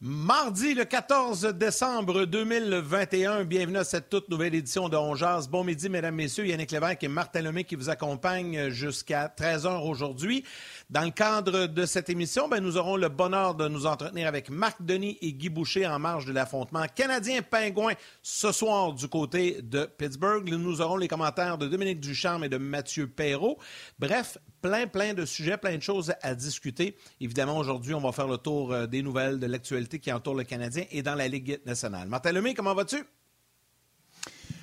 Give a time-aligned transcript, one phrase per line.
[0.00, 5.48] Mardi le 14 décembre 2021, bienvenue à cette toute nouvelle édition de On Jazz.
[5.48, 6.46] Bon midi, mesdames, messieurs.
[6.46, 10.44] Yannick Lévesque et Martin Lemay qui vous accompagnent jusqu'à 13h aujourd'hui.
[10.88, 14.50] Dans le cadre de cette émission, ben, nous aurons le bonheur de nous entretenir avec
[14.50, 19.84] Marc Denis et Guy Boucher en marge de l'affrontement canadien-pingouin ce soir du côté de
[19.84, 20.48] Pittsburgh.
[20.48, 23.58] Nous aurons les commentaires de Dominique Ducharme et de Mathieu Perrault.
[23.98, 26.96] Bref, plein, plein de sujets, plein de choses à discuter.
[27.20, 30.44] Évidemment, aujourd'hui, on va faire le tour euh, des nouvelles, de l'actualité qui entoure le
[30.44, 32.08] Canadien et dans la Ligue nationale.
[32.08, 33.04] Martin Lemay, comment vas-tu?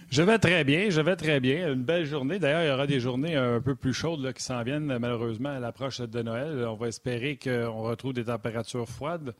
[0.10, 1.74] Je vais très bien, je vais très bien.
[1.74, 2.40] Une belle journée.
[2.40, 5.60] D'ailleurs, il y aura des journées un peu plus chaudes qui s'en viennent malheureusement à
[5.60, 6.66] l'approche de Noël.
[6.68, 9.34] On va espérer qu'on retrouve des températures froides.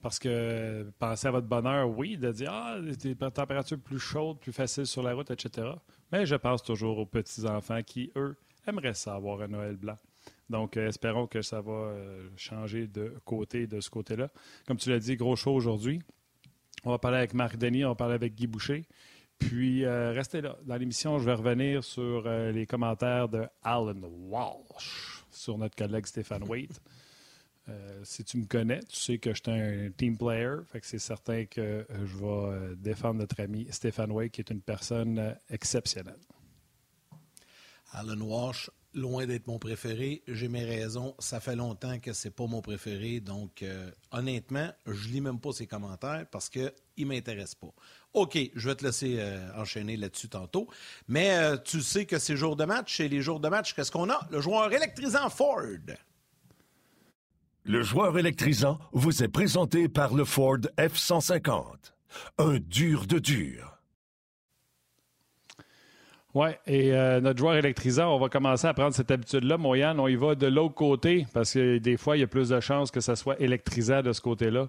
[0.00, 4.52] Parce que pensez à votre bonheur, oui, de dire Ah, des températures plus chaudes, plus
[4.52, 5.68] faciles sur la route, etc.
[6.12, 8.36] Mais je pense toujours aux petits-enfants qui, eux,
[8.68, 9.96] aimeraient ça avoir un Noël blanc.
[10.50, 14.30] Donc, euh, espérons que ça va euh, changer de côté, de ce côté-là.
[14.66, 16.00] Comme tu l'as dit, gros show aujourd'hui.
[16.84, 18.84] On va parler avec Marc Denis, on va parler avec Guy Boucher.
[19.38, 20.56] Puis, euh, restez là.
[20.64, 23.94] Dans l'émission, je vais revenir sur les commentaires de Alan
[24.28, 26.80] Walsh sur notre collègue Stéphane Waite.
[28.02, 30.56] Si tu me connais, tu sais que je suis un team player.
[30.80, 36.16] C'est certain que je vais défendre notre ami Stéphane Waite, qui est une personne exceptionnelle.
[37.92, 40.22] Alan Walsh, loin d'être mon préféré.
[40.28, 41.14] J'ai mes raisons.
[41.18, 43.20] Ça fait longtemps que c'est pas mon préféré.
[43.20, 47.72] Donc, euh, honnêtement, je lis même pas ses commentaires parce qu'il ne m'intéresse pas.
[48.14, 50.68] OK, je vais te laisser euh, enchaîner là-dessus tantôt.
[51.06, 53.00] Mais euh, tu sais que c'est jour de match.
[53.00, 54.26] Et les jours de match, qu'est-ce qu'on a?
[54.30, 55.62] Le joueur électrisant Ford.
[57.64, 61.92] Le joueur électrisant vous est présenté par le Ford F-150.
[62.38, 63.77] Un dur de dur.
[66.38, 69.58] Oui, et euh, notre joueur électrisant, on va commencer à prendre cette habitude-là.
[69.58, 72.50] Moyane, on y va de l'autre côté parce que des fois, il y a plus
[72.50, 74.68] de chances que ça soit électrisant de ce côté-là.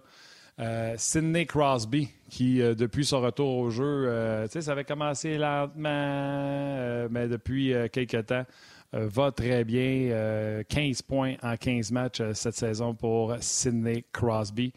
[0.59, 7.28] Euh, Sidney Crosby, qui, euh, depuis son retour au jeu, ça avait commencé lentement, mais
[7.28, 8.46] depuis quelques temps,
[8.94, 10.09] va très bien.
[10.12, 14.74] Euh, 15 points en 15 matchs cette saison pour Sidney Crosby.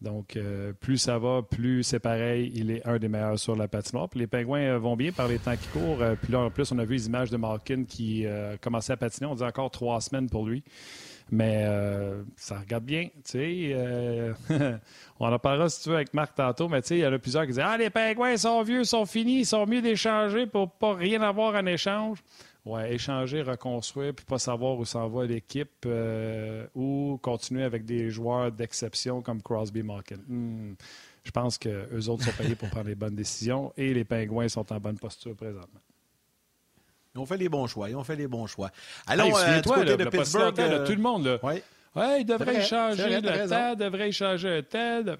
[0.00, 2.52] Donc, euh, plus ça va, plus c'est pareil.
[2.54, 4.08] Il est un des meilleurs sur la patinoire.
[4.14, 6.02] Les Pingouins euh, vont bien par les temps qui courent.
[6.02, 8.26] Euh, puis là, en plus, on a vu les images de Malkin qui
[8.60, 9.26] commençait à patiner.
[9.26, 10.62] On dit encore trois semaines pour lui.
[11.30, 11.66] Mais
[12.36, 13.08] ça regarde bien.
[15.20, 16.68] On en parlera si tu veux avec Marc tantôt.
[16.68, 19.40] Mais il y en a plusieurs qui disent Ah, les Pingouins sont vieux, sont finis,
[19.40, 22.18] ils sont mieux d'échanger pour pas rien avoir en échange.
[22.64, 28.08] Ouais, échanger, reconstruire, puis pas savoir où s'en va l'équipe euh, ou continuer avec des
[28.08, 30.16] joueurs d'exception comme Crosby Malkin.
[30.26, 30.74] Hmm.
[31.24, 34.70] Je pense qu'eux autres sont payés pour prendre les bonnes décisions et les Pingouins sont
[34.72, 35.80] en bonne posture présentement.
[37.14, 37.88] Ils ont fait les bons choix.
[37.90, 38.70] Ils ont fait les bons choix.
[39.06, 40.56] Allons Hey, euh, du souviens-toi, côté là, de Pittsburgh.
[40.58, 41.38] là, euh, tout le monde, là.
[41.44, 41.62] ouais.
[41.94, 45.18] Ouais, il devrait échanger le temps, devrait échanger le de-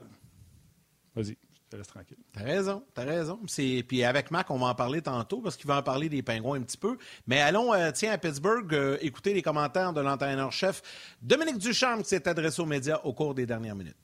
[1.15, 1.37] Vas-y,
[1.75, 2.17] te laisse tranquille.
[2.33, 3.41] T'as raison, t'as raison.
[3.47, 3.85] C'est...
[3.87, 6.59] Puis avec Mac, on va en parler tantôt parce qu'il va en parler des pingouins
[6.59, 6.97] un petit peu.
[7.27, 10.83] Mais allons, euh, tiens, à Pittsburgh, euh, écouter les commentaires de l'entraîneur-chef
[11.21, 13.97] Dominique Ducharme qui s'est adressé aux médias au cours des dernières minutes.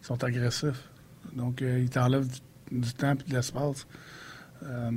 [0.00, 0.90] Ils sont agressifs.
[1.32, 3.86] Donc, euh, ils t'enlèvent du, du temps et de l'espace.
[4.64, 4.90] Euh,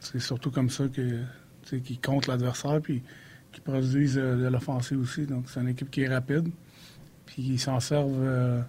[0.00, 1.22] c'est surtout comme ça que,
[1.62, 3.02] tu sais, qu'ils comptent l'adversaire puis
[3.52, 5.26] qu'ils produisent euh, de l'offensive aussi.
[5.26, 6.48] Donc, c'est une équipe qui est rapide.
[7.24, 8.64] Puis ils s'en servent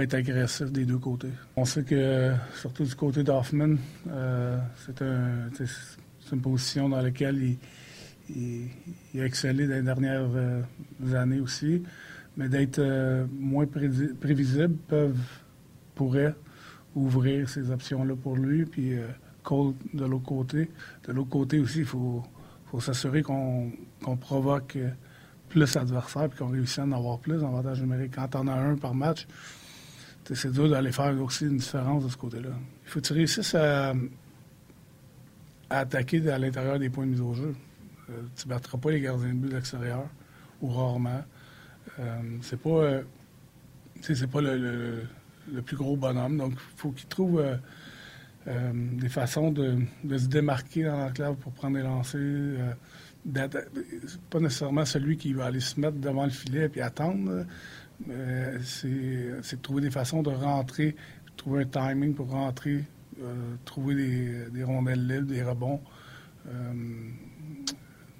[0.00, 1.30] être agressifs des deux côtés.
[1.56, 3.76] On sait que, surtout du côté d'Hoffman,
[4.08, 7.56] euh, c'est une position dans laquelle
[8.28, 8.70] il,
[9.20, 10.62] a excellé dans les dernières euh,
[11.14, 11.82] années aussi
[12.36, 15.40] mais d'être euh, moins prévisible peuvent
[15.94, 16.34] pourrait
[16.96, 18.64] ouvrir ces options-là pour lui.
[18.64, 18.98] Puis
[19.44, 20.70] Cole de l'autre côté.
[21.06, 22.24] De l'autre côté aussi, il faut,
[22.80, 23.70] s'assurer qu'on
[24.20, 24.76] provoque
[25.48, 28.16] plus l'adversaire puis qu'on réussit à en avoir plus d'avantages numériques.
[28.16, 29.28] Quand on a un par match,
[30.32, 32.50] c'est dur d'aller faire aussi une différence de ce côté-là.
[32.84, 33.92] Il faut que tu réussisses à,
[35.68, 37.54] attaquer à l'intérieur des points de mise au jeu.
[38.10, 40.06] Euh, tu ne battras pas les gardiens de but de l'extérieur.
[40.62, 41.24] ou rarement.
[42.42, 43.00] c'est pas,
[44.00, 45.02] c'est pas le,
[45.64, 47.44] plus gros bonhomme, donc il faut qu'il trouve
[48.46, 49.78] des façons de,
[50.10, 52.76] se démarquer dans l'enclave pour prendre des lancers.
[54.30, 57.44] pas nécessairement celui qui va aller se mettre devant le filet et attendre.
[58.62, 60.96] C'est de trouver des façons de rentrer,
[61.36, 62.84] trouver un timing pour rentrer,
[63.64, 65.80] trouver des, des, rondelles libres, des rebonds.
[66.46, 67.10] Euh,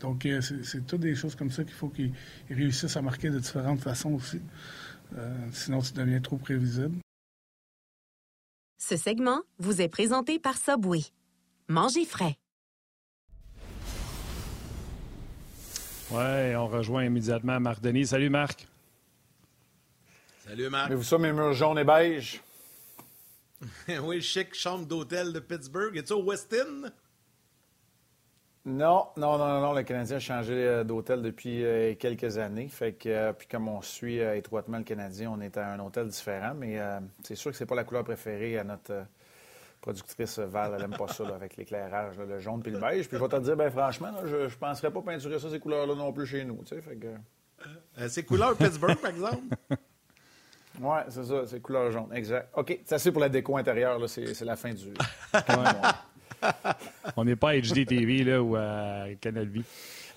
[0.00, 2.12] donc, euh, c'est toutes des choses comme ça qu'il faut qu'ils
[2.50, 4.40] réussissent à marquer de différentes façons aussi.
[5.16, 6.98] Euh, sinon, tu deviens trop prévisible.
[8.78, 11.00] Ce segment vous est présenté par Subway.
[11.68, 12.36] Mangez frais.
[16.10, 18.08] Ouais, on rejoint immédiatement Marc Denis.
[18.08, 18.68] Salut Marc.
[20.46, 20.90] Salut Marc.
[20.90, 22.42] Mais vous ça, mes murs jaunes et beige?
[24.02, 25.96] oui, chic chambre d'hôtel de Pittsburgh.
[25.96, 26.90] Es-tu au Westin?
[28.66, 32.68] Non, non, non, non, le Canadien a changé euh, d'hôtel depuis euh, quelques années.
[32.68, 36.08] Fait que, euh, puis comme on suit étroitement le Canadien, on est à un hôtel
[36.08, 36.78] différent, mais
[37.22, 39.06] c'est sûr que c'est pas la couleur préférée à notre
[39.80, 40.72] productrice Val.
[40.74, 43.08] Elle n'aime pas ça avec l'éclairage, le jaune puis le beige.
[43.08, 45.94] Puis je vais te dire, ben franchement, je, je penserais pas peinturer ça ces couleurs-là
[45.94, 46.62] non plus chez nous.
[46.64, 48.08] Tu sais, fait que...
[48.08, 49.56] c'est couleur Pittsburgh, par exemple?
[50.80, 52.50] Oui, c'est ça, c'est couleur jaune, exact.
[52.54, 54.92] OK, ça c'est pour la déco intérieure, c'est la fin du.
[57.16, 59.64] On n'est pas à HDTV là, ou à Canal Vie.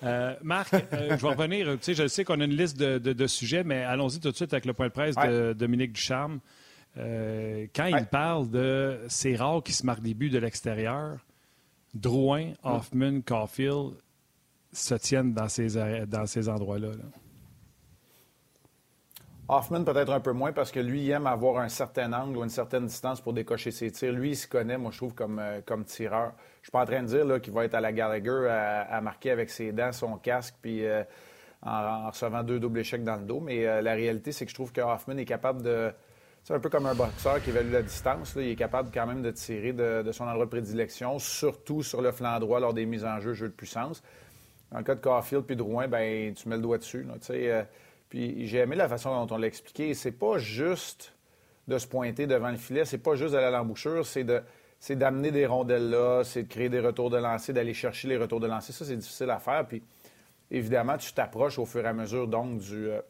[0.02, 1.66] Euh, Marc, euh, je vais revenir.
[1.72, 4.52] Tu sais, je sais qu'on a une liste de, sujets, mais allons-y tout de suite
[4.52, 6.40] avec le point de presse de Dominique Ducharme.
[6.96, 11.18] Euh, quand il parle de ces rares qui se marquent des buts de l'extérieur,
[11.94, 13.94] Drouin, Hoffman, Caulfield
[14.72, 15.68] se tiennent dans ces,
[16.06, 16.88] dans ces endroits-là.
[16.88, 17.04] là
[19.50, 22.44] Hoffman, peut-être un peu moins parce que lui, il aime avoir un certain angle ou
[22.44, 24.12] une certaine distance pour décocher ses tirs.
[24.12, 26.32] Lui, il se connaît, moi, je trouve, comme, euh, comme tireur.
[26.60, 29.30] Je suis pas en train de dire qu'il va être à la Gallagher à, marquer
[29.30, 31.02] avec ses dents, son casque, puis euh,
[31.62, 33.40] en, recevant deux doubles échecs dans le dos.
[33.40, 35.92] Mais euh, la réalité, c'est que je trouve que Hoffman est capable de.
[36.44, 38.34] C'est un peu comme un boxeur qui évalue la distance.
[38.36, 42.12] Il est capable quand même de tirer de, son endroit de prédilection, surtout sur le
[42.12, 44.02] flanc droit lors des mises en jeu, jeu de puissance.
[44.70, 47.06] Dans le cas de Caulfield puis Drouin, ben, tu mets le doigt dessus.
[48.08, 49.94] Puis j'ai aimé la façon dont on l'a expliqué.
[49.94, 51.14] C'est pas juste
[51.66, 54.42] de se pointer devant le filet, c'est pas juste d'aller à l'embouchure, c'est de
[54.80, 58.16] c'est d'amener des rondelles là, c'est de créer des retours de lancer, d'aller chercher les
[58.16, 58.72] retours de lancer.
[58.72, 59.66] Ça, c'est difficile à faire.
[59.66, 59.82] Puis
[60.50, 63.00] évidemment, tu t'approches au fur et à mesure donc euh,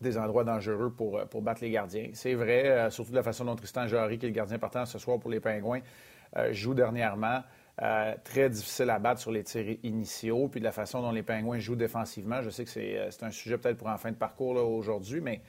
[0.00, 2.10] des endroits dangereux pour, euh, pour battre les gardiens.
[2.12, 4.86] C'est vrai, euh, surtout de la façon dont Tristan Jarry, qui est le gardien partant
[4.86, 5.80] ce soir pour les Pingouins,
[6.50, 7.42] joue dernièrement.
[7.82, 11.22] Euh, très difficile à battre sur les tirs initiaux, puis de la façon dont les
[11.22, 12.40] Pingouins jouent défensivement.
[12.40, 15.42] Je sais que c'est, euh, un sujet peut-être pour en fin de parcours aujourd'hui, mais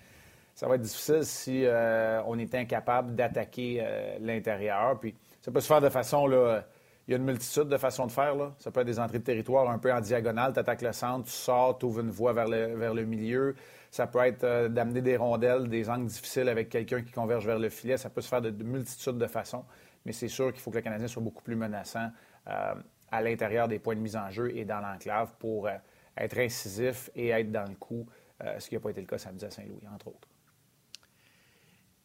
[0.54, 3.82] ça va être difficile si euh, on est incapable d'attaquer
[4.20, 5.00] l'intérieur.
[5.00, 6.66] Puis ça peut se faire de façon, là,
[7.08, 8.36] il y a une multitude de façons de faire.
[8.60, 11.26] Ça peut être des entrées de territoire un peu en diagonale, tu attaques le centre,
[11.26, 13.56] tu sors, tu ouvres une voie vers le, vers le milieu.
[13.90, 17.70] Ça peut être d'amener des rondelles, des angles difficiles avec quelqu'un qui converge vers le
[17.70, 17.96] filet.
[17.96, 19.64] Ça peut se faire de, de multitudes de façons
[20.08, 22.10] mais c'est sûr qu'il faut que le Canadien soit beaucoup plus menaçant
[22.48, 22.76] euh,
[23.12, 25.74] à l'intérieur des points de mise en jeu et dans l'enclave pour euh,
[26.16, 28.08] être incisif et être dans le coup,
[28.42, 30.30] euh, ce qui n'a pas été le cas samedi à Saint-Louis, entre autres.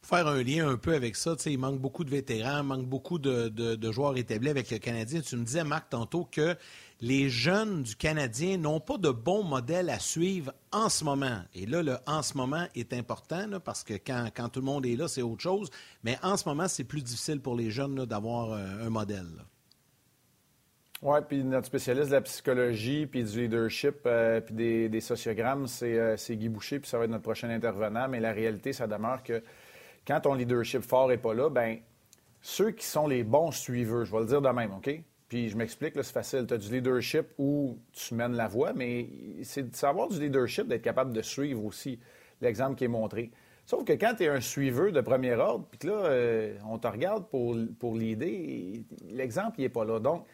[0.04, 3.20] Faire un lien un peu avec ça, il manque beaucoup de vétérans, il manque beaucoup
[3.20, 5.20] de, de, joueurs établis avec le Canadien.
[5.20, 6.56] Tu me disais, Marc, tantôt que
[7.00, 11.42] les jeunes du Canadien n'ont pas de bons modèles à suivre en ce moment.
[11.54, 14.96] Et là, le en ce moment est important parce que quand, tout le monde est
[14.96, 15.70] là, c'est autre chose.
[16.02, 19.28] Mais en ce moment, c'est plus difficile pour les jeunes d'avoir euh, un modèle.
[21.02, 26.16] Oui, puis notre spécialiste de la psychologie, puis du leadership, euh, puis des, sociogrammes, euh,
[26.16, 28.08] c'est Guy Boucher, puis ça va être notre prochain intervenant.
[28.08, 29.42] Mais la réalité, ça demeure que
[30.06, 31.78] quand ton leadership fort n'est pas là, ben
[32.40, 34.90] ceux qui sont les bons suiveurs, je vais le dire de même, OK?
[35.28, 36.46] Puis je m'explique, c'est facile.
[36.46, 39.08] Tu as du leadership où tu mènes la voie, mais
[39.44, 41.98] c'est de savoir du leadership, d'être capable de suivre aussi
[42.40, 43.30] l'exemple qui est montré.
[43.64, 46.88] Sauf que quand tu es un suiveur de premier ordre, puis là, euh, on te
[46.88, 50.00] regarde pour, pour l'idée, l'exemple, il n'est pas là.
[50.00, 50.26] Donc,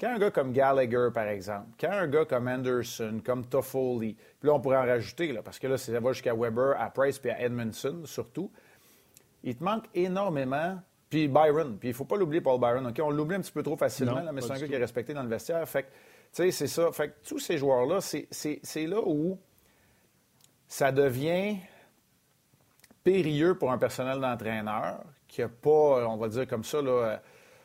[0.00, 4.48] quand un gars comme Gallagher, par exemple, quand un gars comme Anderson, comme Toffoli, puis
[4.48, 7.18] là, on pourrait en rajouter, là, parce que là, ça va jusqu'à Weber, à Price,
[7.20, 8.50] puis à Edmondson, surtout,
[9.42, 10.78] il te manque énormément
[11.12, 12.86] puis Byron, puis il ne faut pas l'oublier, Paul Byron.
[12.86, 15.12] OK, on l'oublie un petit peu trop facilement, mais c'est un gars qui est respecté
[15.12, 15.68] dans le vestiaire.
[15.68, 15.88] Fait tu
[16.32, 16.90] sais, c'est ça.
[16.90, 19.38] Fait que tous ces joueurs-là, c'est là où
[20.66, 21.58] ça devient
[23.04, 27.20] périlleux pour un personnel d'entraîneur qui n'a pas, on va dire comme ça, là,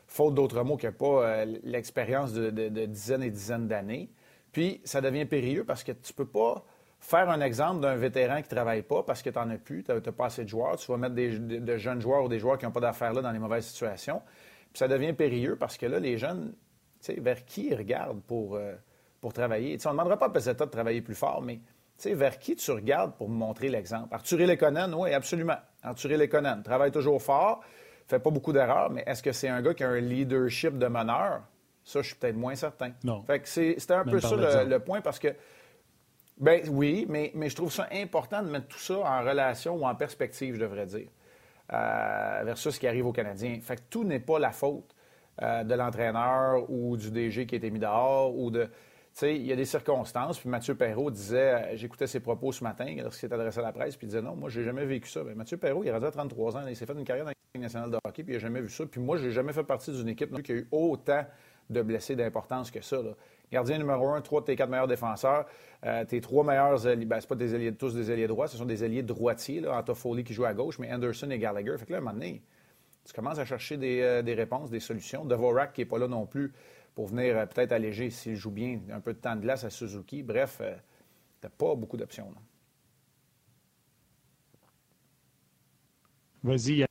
[0.08, 4.10] faute d'autres mots, qui n'a pas euh, l'expérience de, de, dizaines et dizaines d'années.
[4.52, 6.66] Puis ça devient périlleux parce que tu ne peux pas
[7.00, 9.84] faire un exemple d'un vétéran qui ne travaille pas parce que tu n'en as plus,
[9.84, 12.40] tu n'as pas assez de joueurs, tu vas mettre des, de, jeunes joueurs ou des
[12.40, 14.22] joueurs qui n'ont pas d'affaires là dans les mauvaises situations.
[14.74, 16.54] Puis ça devient périlleux parce que là, les jeunes,
[17.18, 18.74] vers qui ils regardent pour, euh,
[19.22, 19.78] pour travailler?
[19.86, 21.60] on ne demandera pas à Peseta de travailler plus fort, mais
[21.98, 24.14] sais, vers qui tu regardes pour montrer l'exemple?
[24.14, 25.58] Arthur Lekonen, oui, absolument.
[25.84, 27.62] Arthur Lekonen travaille toujours fort,
[28.08, 30.88] fait pas beaucoup d'erreurs, mais est-ce que c'est un gars qui a un leadership de
[30.88, 31.42] meneur?
[31.84, 32.92] Ça, je suis peut-être moins certain.
[33.04, 33.24] Non.
[33.24, 35.30] Fait que c'était un peu ça le, le, point parce que,
[36.40, 39.86] ben oui, mais, mais je trouve ça important de mettre tout ça en relation ou
[39.86, 41.08] en perspective, je devrais dire,
[41.74, 43.60] euh, versus ce qui arrive aux Canadiens.
[43.62, 44.96] Fait que tout n'est pas la faute
[45.42, 48.70] euh, de l'entraîneur ou du DG qui a été mis dehors ou de
[49.24, 50.40] il y a des circonstances.
[50.40, 53.72] Puis Mathieu Perrault disait, euh, j'écoutais ses propos ce matin lorsqu'il s'est adressé à la
[53.72, 55.24] presse, puis il disait non, moi, j'ai jamais vécu ça.
[55.24, 57.32] Bien, Mathieu Perrault, il a rendu à 33 ans, il s'est fait une carrière dans
[57.56, 58.86] la nationale de hockey, puis il n'a jamais vu ça.
[58.86, 61.26] Puis moi, j'ai jamais fait partie d'une équipe qui a eu autant
[61.70, 62.98] de blessés d'importance que ça.
[63.52, 65.46] Gardien numéro un, trois de tes quatre meilleurs défenseurs,
[65.86, 68.84] euh, tes trois meilleurs alliés, ben, c'est pas tous des alliés droits, ce sont des
[68.84, 71.78] alliés droitiers, là, Foley qui joue à gauche, mais Anderson et Gallagher.
[71.78, 72.42] Fait que là, à un moment donné,
[73.06, 75.24] tu commences à chercher des, euh, réponses, des solutions.
[75.24, 76.54] Devorak qui n'est pas là non plus
[76.94, 79.70] pour venir euh, peut-être alléger, s'il joue bien, un peu de temps de glace à
[79.70, 80.24] Suzuki.
[80.24, 80.62] Bref,
[81.42, 82.34] tu pas beaucoup d'options.
[86.44, 86.87] Vas-y.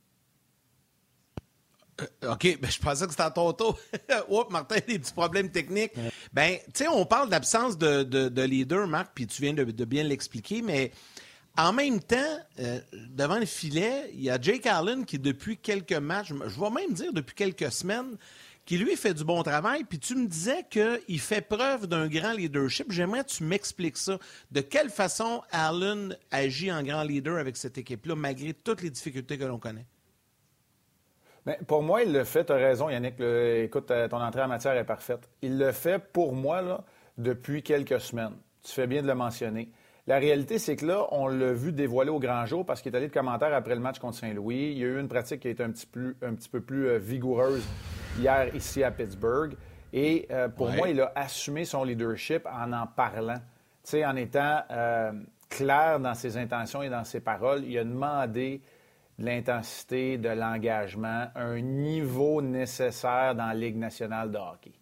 [2.01, 3.77] Euh, OK, ben, je pensais que c'était à ton tour.
[4.29, 5.93] Oups, Martin, des petits problèmes techniques.
[6.33, 10.03] Ben, tu sais, on parle d'absence de, de, leader, Marc, puis tu viens de, bien
[10.03, 10.91] l'expliquer, mais
[11.57, 12.37] en même temps,
[12.93, 16.93] devant le filet, il y a Jake Allen qui, depuis quelques matchs, je vais même
[16.93, 18.17] dire depuis quelques semaines,
[18.67, 19.85] qui lui fait du bon travail.
[19.85, 22.91] Puis tu me disais qu'il fait preuve d'un grand leadership.
[22.91, 24.19] J'aimerais que tu m'expliques ça.
[24.51, 29.37] De quelle façon Allen agit en grand leader avec cette équipe-là, malgré toutes les difficultés
[29.37, 29.85] que l'on connaît?
[31.47, 33.13] Bien, pour moi, il le fait, tu as raison, Yannick.
[33.21, 35.29] écoute, euh, ton entrée en matière est parfaite.
[35.41, 36.83] Il le fait pour moi là,
[37.17, 38.33] depuis quelques semaines.
[38.63, 39.71] Tu fais bien de le mentionner.
[40.07, 42.97] La réalité, c'est que là, on l'a vu dévoiler au grand jour parce qu'il est
[42.97, 44.71] allé de commentaires après le match contre Saint-Louis.
[44.73, 45.87] Il y a eu une pratique qui a été un petit,
[46.21, 47.65] un petit peu plus euh, vigoureuse
[48.19, 49.55] hier ici à Pittsburgh.
[49.93, 53.39] Et euh, pour moi, il a assumé son leadership en en parlant,
[53.93, 55.13] en étant euh,
[55.47, 57.63] clair dans ses intentions et dans ses paroles.
[57.63, 58.61] Il a demandé
[59.17, 64.73] de l'intensité, de l'engagement, un niveau nécessaire dans la Ligue nationale de hockey.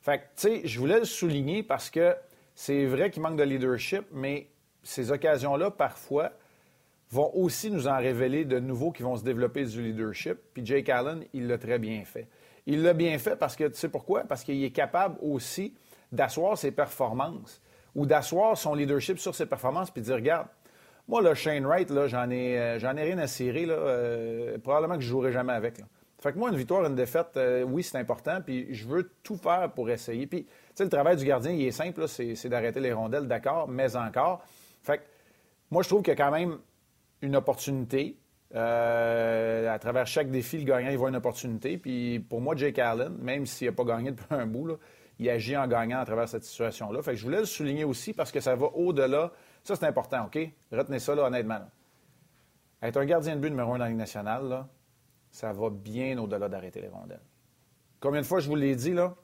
[0.00, 2.16] Fait que, tu sais, je voulais le souligner parce que
[2.54, 4.48] c'est vrai qu'il manque de leadership, mais
[4.82, 6.32] ces occasions-là, parfois,
[7.10, 10.38] vont aussi nous en révéler de nouveaux qui vont se développer du leadership.
[10.52, 12.28] Puis Jake Allen, il l'a très bien fait.
[12.66, 14.24] Il l'a bien fait parce que, tu sais pourquoi?
[14.24, 15.74] Parce qu'il est capable aussi
[16.12, 17.62] d'asseoir ses performances
[17.94, 20.48] ou d'asseoir son leadership sur ses performances puis de dire, regarde,
[21.08, 23.64] moi, le Shane Wright, j'en ai, euh, ai rien à cirer.
[23.64, 25.80] Là, euh, probablement que je ne jouerai jamais avec.
[26.20, 29.36] Fait que moi, une victoire, une défaite, euh, oui, c'est important, puis je veux tout
[29.36, 30.26] faire pour essayer.
[30.26, 33.68] Puis, tu sais, le travail du gardien, il est simple, c'est d'arrêter les rondelles, d'accord,
[33.68, 34.44] mais encore.
[34.82, 35.02] Fait que
[35.70, 36.58] moi, je trouve qu'il y a quand même
[37.22, 38.16] une opportunité.
[38.54, 41.78] À travers chaque défi, le gagnant, il voit une opportunité.
[41.78, 44.78] Puis pour moi, Jake Allen, même s'il n'a pas gagné depuis un bout,
[45.18, 47.02] il agit en gagnant à travers cette situation-là.
[47.02, 49.32] Fait que je voulais le souligner aussi parce que ça va au-delà.
[49.68, 50.38] Ça, c'est important, OK?
[50.72, 51.60] Retenez ça, là, honnêtement.
[52.80, 54.64] Être un gardien de but numéro un dans la Ligue nationale,
[55.30, 57.20] ça va bien au-delà d'arrêter les rondelles.
[58.00, 59.14] Combien de fois je vous l'ai dit, là?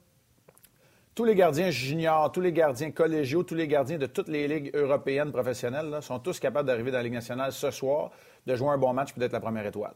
[1.15, 4.71] Tous les gardiens juniors, tous les gardiens collégiaux, tous les gardiens de toutes les ligues
[4.75, 8.11] européennes professionnelles sont tous capables d'arriver dans la Ligue nationale ce soir,
[8.45, 9.95] de jouer un bon match et d'être la première étoile.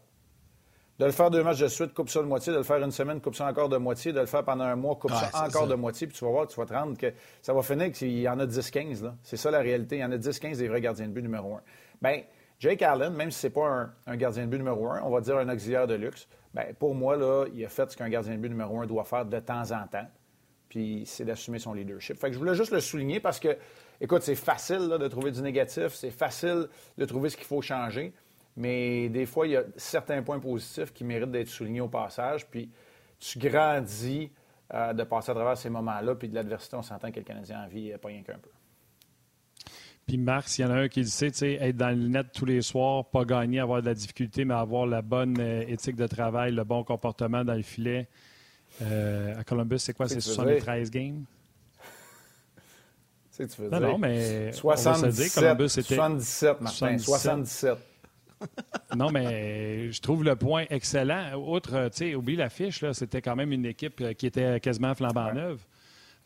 [0.99, 2.91] De le faire deux matchs de suite, coupe ça de moitié, de le faire une
[2.91, 5.69] semaine, coupe ça encore de moitié, de le faire pendant un mois, coupe ça encore
[5.69, 8.19] de moitié, puis tu vas voir, tu vas te rendre que ça va finir qu'il
[8.19, 9.13] y en a 10-15.
[9.23, 9.99] C'est ça la réalité.
[9.99, 11.61] Il y en a 10-15 des vrais gardiens de but numéro un.
[12.03, 12.23] Bien,
[12.59, 15.21] Jake Allen, même si ce n'est pas un, gardien de but numéro un, on va
[15.21, 18.35] dire un auxiliaire de luxe, bien, pour moi, là, il a fait ce qu'un gardien
[18.35, 20.07] de but numéro un doit faire de temps en temps.
[20.69, 22.19] Puis c'est d'assumer son leadership.
[22.19, 23.57] Fait que je voulais juste le souligner parce que,
[24.01, 26.67] écoute, c'est facile de trouver du négatif, c'est facile
[26.99, 28.13] de trouver ce qu'il faut changer,
[28.59, 32.45] mais des fois, il y a certains points positifs qui méritent d'être soulignés au passage.
[32.47, 32.69] Puis
[33.21, 34.33] tu grandis
[34.75, 37.63] euh, de passer à travers ces moments-là, puis de l'adversité, on s'entend que le Canadien
[37.65, 38.51] en vie pas rien qu'un peu.
[40.07, 42.47] Puis Marc, s'il y en a un qui le sait, être dans le net tous
[42.47, 46.07] les soirs, pas gagner, avoir de la difficulté, mais avoir la bonne euh, éthique de
[46.07, 48.09] travail, le bon comportement dans le filet.
[48.83, 50.09] Euh, à Columbus, c'est quoi?
[50.09, 51.25] C'est 73 games?
[53.37, 53.89] tu veux non, dire.
[53.89, 57.79] non, mais 77, Columbus, c'était 77, Martin, 77.
[58.97, 61.35] non, mais je trouve le point excellent.
[61.35, 64.95] Outre, tu sais, oublie la fiche, c'était quand même une équipe euh, qui était quasiment
[64.95, 65.65] flambant neuve.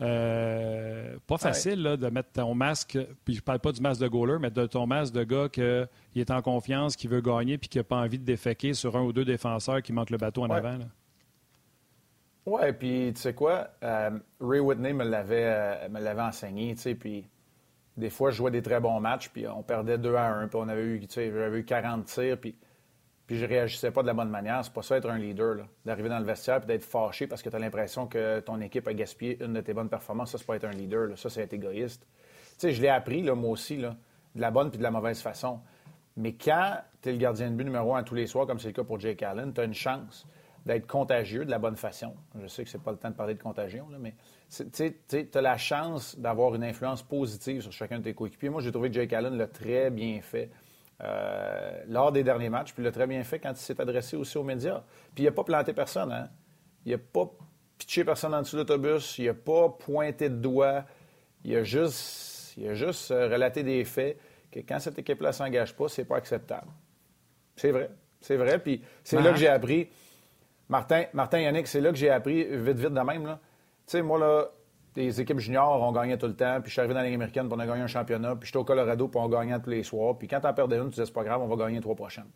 [0.00, 4.38] Euh, pas facile de mettre ton masque, puis je parle pas du masque de goaler,
[4.40, 7.78] mais de ton masque de gars qui est en confiance, qui veut gagner, puis qui
[7.78, 10.50] n'a pas envie de déféquer sur un ou deux défenseurs qui manquent le bateau en
[10.50, 10.78] avant.
[12.44, 16.82] Oui, puis tu sais quoi, euh, Ray Whitney me l'avait, euh, me l'avait enseigné, tu
[16.82, 17.24] sais, puis
[17.96, 20.58] des fois, je jouais des très bons matchs, puis on perdait 2 à 1, puis
[20.60, 22.56] on avait eu, eu 40 tirs, puis
[23.26, 24.64] puis je réagissais pas de la bonne manière.
[24.64, 27.48] C'est pas ça être un leader, d'arriver dans le vestiaire et d'être fâché parce que
[27.48, 30.32] tu as l'impression que ton équipe a gaspillé une de tes bonnes performances.
[30.32, 31.16] Ça, c'est pas être un leader.
[31.16, 32.02] Ça, c'est être égoïste.
[32.02, 33.76] Tu sais, je l'ai appris, là, moi aussi.
[33.76, 33.96] Là.
[34.34, 35.60] de la bonne puis de la mauvaise façon.
[36.16, 38.68] Mais quand tu es le gardien de but numéro un tous les soirs, comme c'est
[38.68, 40.26] le cas pour Jake Allen, tu as une chance
[40.66, 42.14] d'être contagieux de la bonne façon.
[42.38, 44.14] Je sais que c'est pas le temps de parler de contagion, mais
[44.52, 48.50] tu as la chance d'avoir une influence positive sur chacun de tes coéquipiers.
[48.50, 50.50] Moi, j'ai trouvé que Jake Allen l'a très bien fait
[51.02, 54.16] euh, lors des derniers matchs, puis il l'a très bien fait quand il s'est adressé
[54.16, 54.82] aussi aux médias.
[55.14, 56.28] Puis il n'a pas planté personne, hein?
[56.84, 57.30] Il n'a pas
[57.78, 60.84] pitché personne en dessous de l'autobus, il n'a pas pointé de doigt,
[61.44, 64.18] il a juste, il a juste euh, relaté des faits
[64.50, 66.68] que quand cette équipe-là ne s'engage pas, c'est pas acceptable.
[67.56, 67.90] C'est vrai.
[68.20, 68.58] C'est vrai.
[68.58, 69.88] Puis c'est là que j'ai appris.
[70.68, 73.24] Martin, Martin Yannick, c'est là que j'ai appris vite, vite de même.
[73.24, 73.30] Tu
[73.92, 74.48] sais, moi, là,
[74.96, 76.60] les équipes juniors, on gagnait tout le temps.
[76.60, 78.36] Puis je suis arrivé dans la Ligue américaine, puis on a gagné un championnat.
[78.36, 80.16] Puis j'étais au Colorado, puis on gagnait tous les soirs.
[80.18, 82.28] Puis quand t'en perdais une, tu disais, c'est pas grave, on va gagner trois prochaines.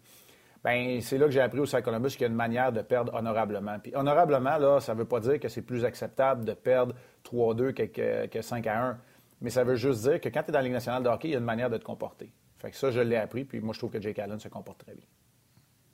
[0.64, 3.14] Bien, c'est là que j'ai appris au Columbus qu'il y a une manière de perdre
[3.14, 3.78] honorablement.
[3.78, 6.94] Puis honorablement, là, ça ne veut pas dire que c'est plus acceptable de perdre
[7.24, 8.96] 3-2 que, que, 5-1.
[9.42, 11.28] Mais ça veut juste dire que quand tu es dans la Ligue nationale de hockey,
[11.28, 12.32] il y a une manière de te comporter.
[12.58, 14.78] Fait que ça, je l'ai appris, puis moi, je trouve que Jake Allen se comporte
[14.78, 15.04] très bien.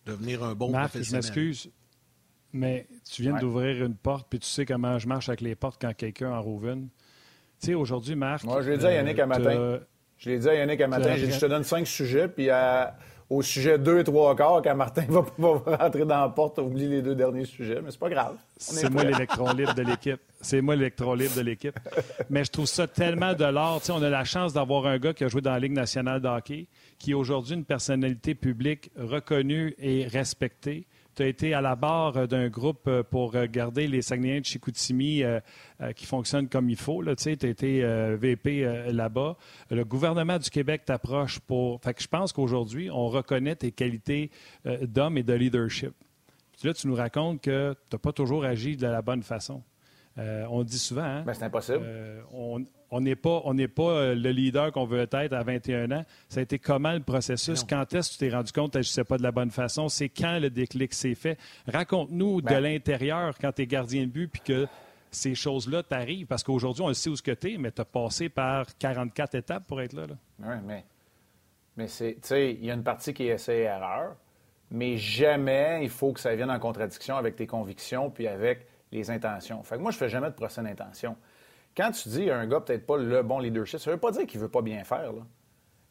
[0.07, 1.23] Devenir un bon Marc, professionnel.
[1.23, 1.71] je m'excuse,
[2.53, 5.81] mais tu viens d'ouvrir une porte, puis tu sais comment je marche avec les portes
[5.81, 6.89] quand quelqu'un en rouvre une.
[7.61, 8.45] Tu sais, aujourd'hui, Marc.
[8.45, 9.81] Moi, je l'ai dit à Yannick un matin.
[10.19, 11.17] Je l'ai dit à Yannick un matin.
[11.17, 12.49] J'ai dit, je te donne cinq sujets, puis
[13.33, 15.25] au sujet 2 et 3 quarts, quand Martin va
[15.79, 18.37] rentrer dans la porte, oublie les deux derniers sujets, mais c'est pas grave.
[18.59, 20.21] C'est moi l'électron libre de l'équipe.
[20.43, 21.79] C'est moi l'électron libre de l'équipe.
[22.29, 23.81] mais je trouve ça tellement de l'art.
[23.81, 25.73] Tu sais, on a la chance d'avoir un gars qui a joué dans la Ligue
[25.73, 26.67] nationale de hockey,
[26.99, 32.27] qui est aujourd'hui une personnalité publique reconnue et respectée tu as été à la barre
[32.27, 35.41] d'un groupe euh, pour garder les Saguenayens de Chicoutimi euh,
[35.81, 37.03] euh, qui fonctionnent comme il faut.
[37.15, 37.83] Tu as été
[38.17, 39.37] VP là-bas.
[39.71, 41.81] Le gouvernement du Québec t'approche pour...
[41.83, 44.31] Fait que je pense qu'aujourd'hui, on reconnaît tes qualités
[44.83, 45.93] d'homme et de leadership.
[46.63, 49.63] là, tu nous racontes que tu n'as pas toujours agi de la bonne façon.
[50.17, 51.03] On dit souvent...
[51.03, 51.85] Hein, ben, c'est impossible.
[52.33, 56.05] on, on n'est pas, on pas euh, le leader qu'on veut être à 21 ans.
[56.29, 57.65] Ça a été comment le processus?
[57.65, 59.51] Quand est-ce que tu t'es rendu compte que je ne sais pas de la bonne
[59.51, 59.89] façon?
[59.89, 61.39] C'est quand le déclic s'est fait?
[61.67, 64.67] Raconte-nous de ben l'intérieur quand tu es gardien de but puis que
[65.11, 66.27] ces choses-là t'arrivent.
[66.27, 68.67] Parce qu'aujourd'hui, on le sait où ce que tu es, mais tu as passé par
[68.77, 70.05] 44 étapes pour être là.
[70.41, 70.85] Oui, mais,
[71.79, 74.17] mais c'est, tu sais, il y a une partie qui est essai-erreur,
[74.71, 79.11] mais jamais il faut que ça vienne en contradiction avec tes convictions puis avec les
[79.11, 79.63] intentions.
[79.63, 81.17] Fait que moi, je fais jamais de procès d'intention.
[81.77, 84.27] Quand tu dis à un gars peut-être pas le bon leadership, ça veut pas dire
[84.27, 85.13] qu'il veut pas bien faire.
[85.13, 85.23] Là.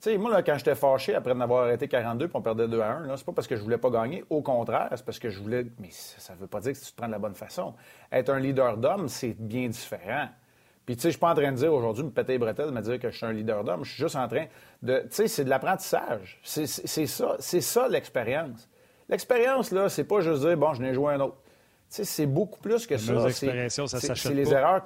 [0.01, 2.91] Sais, moi, là, quand j'étais fâché après d'avoir arrêté 42 puis on perdait 2 à
[2.93, 4.25] 1, c'est pas parce que je voulais pas gagner.
[4.31, 5.63] Au contraire, c'est parce que je voulais.
[5.77, 7.75] Mais ça, ne veut pas dire que tu te prends de la bonne façon.
[8.11, 10.27] Être un leader d'homme, c'est bien différent.
[10.87, 12.71] Puis, tu sais, je suis pas en train de dire aujourd'hui, me péter les bretelles,
[12.71, 13.83] me dire que je suis un leader d'homme.
[13.83, 14.45] Je suis juste en train
[14.81, 15.01] de.
[15.01, 16.39] Tu sais, c'est de l'apprentissage.
[16.43, 18.67] C'est ça, ça l'expérience.
[19.07, 21.37] L'expérience, là, c'est pas juste dire, bon, je n'ai joué un autre.
[21.91, 23.29] C'est beaucoup plus que ça.
[23.29, 24.85] C'est les erreurs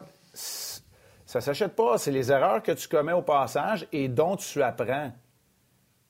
[1.25, 1.97] ça s'achète pas.
[1.97, 5.11] C'est les erreurs que tu commets au passage et dont tu apprends.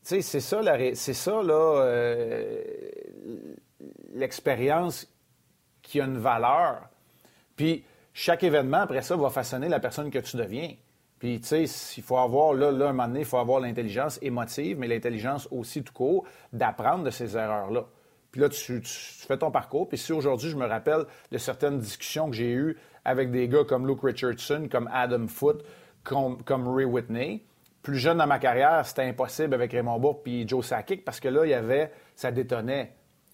[0.04, 0.62] Tu sais, c'est ça,
[0.94, 2.62] c'est ça, là, euh,
[4.14, 5.08] l'expérience
[5.82, 6.90] qui a une valeur.
[7.56, 10.76] Puis, chaque événement, après ça, va façonner la personne que tu deviens.
[11.18, 14.20] Puis, tu sais, il faut avoir, là, là, un moment donné, il faut avoir l'intelligence
[14.22, 17.86] émotive, mais l'intelligence aussi tout court d'apprendre de ces erreurs-là.
[18.36, 19.88] Puis là, tu, fais ton parcours.
[19.88, 23.64] Puis si aujourd'hui, je me rappelle de certaines discussions que j'ai eues avec des gars
[23.64, 25.64] comme Luke Richardson, comme Adam Foote,
[26.04, 27.46] comme, Ray Whitney,
[27.82, 31.30] plus jeune dans ma carrière, c'était impossible avec Raymond Bourg puis Joe Sakic parce que
[31.30, 32.92] là, il y avait, ça détonnait.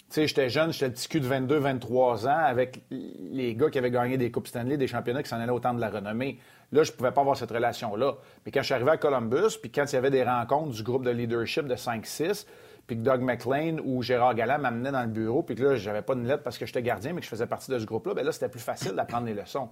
[0.09, 3.71] Tu sais, j'étais jeune, j'étais le petit cul de 22, 23 ans avec les gars
[3.71, 6.37] qui avaient gagné des Coupes Stanley, des championnats qui s'en allaient autant de la renommée.
[6.71, 8.17] Là, je pouvais pas avoir cette relation-là.
[8.45, 10.83] Mais quand je suis arrivé à Columbus, puis quand il y avait des rencontres du
[10.83, 12.45] groupe de leadership de 5-6,
[12.87, 16.01] puis que Doug McLean ou Gérard Galland m'amenaient dans le bureau, puis que là, j'avais
[16.01, 18.13] pas une lettre parce que j'étais gardien, mais que je faisais partie de ce groupe-là,
[18.13, 19.69] bien là, c'était plus facile d'apprendre les leçons.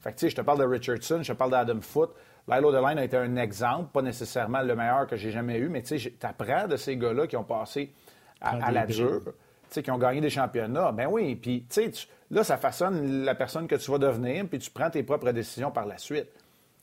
[0.00, 2.14] Fait que, tu sais, je te parle de Richardson, je te parle d'Adam Foote.
[2.48, 5.82] Lilo Deline a été un exemple, pas nécessairement le meilleur que j'ai jamais eu, mais
[5.82, 7.92] tu sais, apprends de ces gars-là qui ont passé
[8.40, 9.30] à, la dure, tu
[9.70, 10.90] sais, qui ont gagné des championnats.
[10.90, 14.58] Ben oui, puis, tu sais, là, ça façonne la personne que tu vas devenir, puis
[14.58, 16.26] tu prends tes propres décisions par la suite.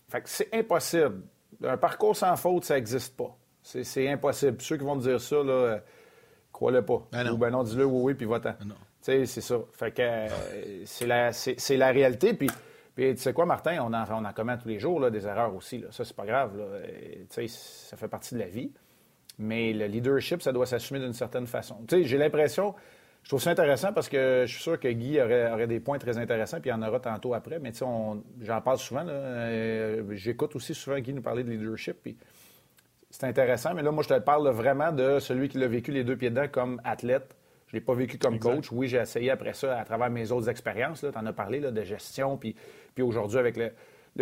[0.07, 1.21] Fait que c'est impossible.
[1.63, 3.35] Un parcours sans faute, ça n'existe pas.
[3.61, 4.61] C'est impossible.
[4.61, 5.79] Ceux qui vont te dire ça, là, euh,
[6.51, 7.07] crois-le pas.
[7.11, 8.55] Ben Ou ben non, dis-le oui, oui, puis va-t'en.
[8.59, 9.59] Ben sais, c'est ça.
[9.73, 10.27] Fait que euh,
[10.85, 11.31] c'est la,
[11.77, 12.33] la, réalité.
[12.33, 12.49] Puis,
[12.95, 15.25] puis tu sais quoi, Martin, on en, on en commet tous les jours là, des
[15.25, 15.79] erreurs aussi.
[15.79, 15.87] Là.
[15.91, 16.59] Ça, c'est pas grave.
[16.59, 18.71] Euh, ça fait partie de la vie.
[19.37, 21.77] Mais le leadership, ça doit s'assumer d'une certaine façon.
[21.89, 22.75] J'ai l'impression...
[23.21, 25.99] Je trouve ça intéressant parce que je suis sûr que Guy aurait, aurait, des points
[25.99, 27.59] très intéressants, puis il y en aura tantôt après.
[27.59, 27.73] Mais
[28.41, 29.05] j'en parle souvent.
[30.11, 31.97] J'écoute aussi souvent Guy nous parler de leadership.
[32.01, 32.17] Puis
[33.09, 36.03] c'est intéressant, mais là, moi, je te parle vraiment de celui qui l'a vécu les
[36.03, 37.35] deux pieds dedans comme athlète.
[37.67, 38.71] Je ne l'ai pas vécu comme coach.
[38.71, 41.01] Oui, j'ai essayé après ça à travers mes autres expériences.
[41.01, 42.55] Tu en as parlé là, de gestion, puis,
[42.93, 43.71] puis aujourd'hui avec le,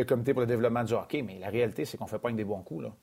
[0.03, 1.21] Comité pour le développement du hockey.
[1.21, 2.83] Mais la réalité, c'est qu'on ne fait pas une des bons coups.
[2.83, 2.93] Là.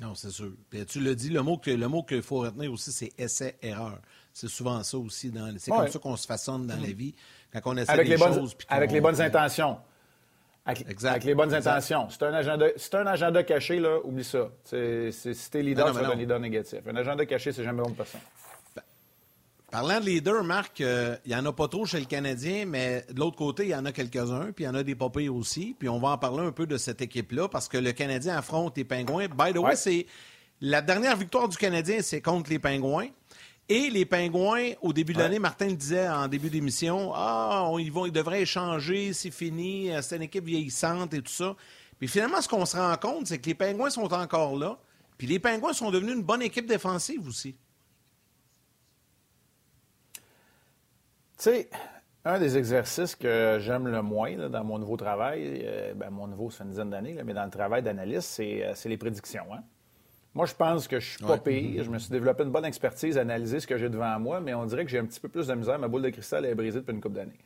[0.00, 0.52] Non, c'est sûr.
[0.86, 3.98] tu le dis, le mot que le mot qu'il faut retenir aussi, c'est essai-erreur.
[4.32, 5.30] C'est souvent ça aussi.
[5.30, 7.14] Dans, c'est comme ça qu'on se façonne dans la vie.
[7.52, 8.56] Quand on essaie avec des les bonnes, choses.
[8.68, 9.78] avec les bonnes intentions.
[10.68, 11.10] Avec, exact.
[11.12, 12.08] avec les bonnes intentions.
[12.10, 14.50] C'est un, agenda, c'est un agenda caché, là, oublie ça.
[14.64, 16.80] C'est, c'est, si t'es leader, c'est un leader négatif.
[16.86, 18.20] Un agenda caché, c'est jamais bon de personne.
[19.70, 23.02] Parlant de leader, Marc, euh, il n'y en a pas trop chez le Canadien, mais
[23.10, 25.30] de l'autre côté, il y en a quelques-uns, puis il y en a des papiers
[25.30, 25.74] aussi.
[25.78, 28.76] Puis on va en parler un peu de cette équipe-là, parce que le Canadien affronte
[28.76, 29.26] les Pingouins.
[29.28, 30.04] By the way, c'est
[30.60, 33.08] la dernière victoire du Canadien, c'est contre les Pingouins.
[33.68, 37.92] Et les Pingouins, au début de l'année, Martin le disait en début d'émission, ah, ils,
[37.92, 41.54] vont, ils devraient échanger, c'est fini, c'est une équipe vieillissante et tout ça.
[41.98, 44.78] Puis finalement, ce qu'on se rend compte, c'est que les Pingouins sont encore là.
[45.18, 47.58] Puis les Pingouins sont devenus une bonne équipe défensive aussi.
[51.36, 51.70] Tu sais,
[52.24, 56.50] un des exercices que j'aime le moins dans mon nouveau travail, euh, ben, mon nouveau,
[56.50, 59.46] c'est une dizaine d'années, mais dans le travail d'analyste, c'est, euh, les prédictions.
[59.52, 59.62] Hein.
[60.38, 61.82] Moi, je pense que je suis pas pire.
[61.82, 64.54] Je me suis développé une bonne expertise à analyser ce que j'ai devant moi, mais
[64.54, 65.80] on dirait que j'ai un petit peu plus de misère.
[65.80, 67.40] Ma boule de cristal est brisée depuis une couple d'années.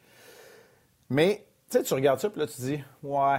[1.08, 3.38] Mais, tu sais, tu regardes ça, puis là, tu te dis, ouais,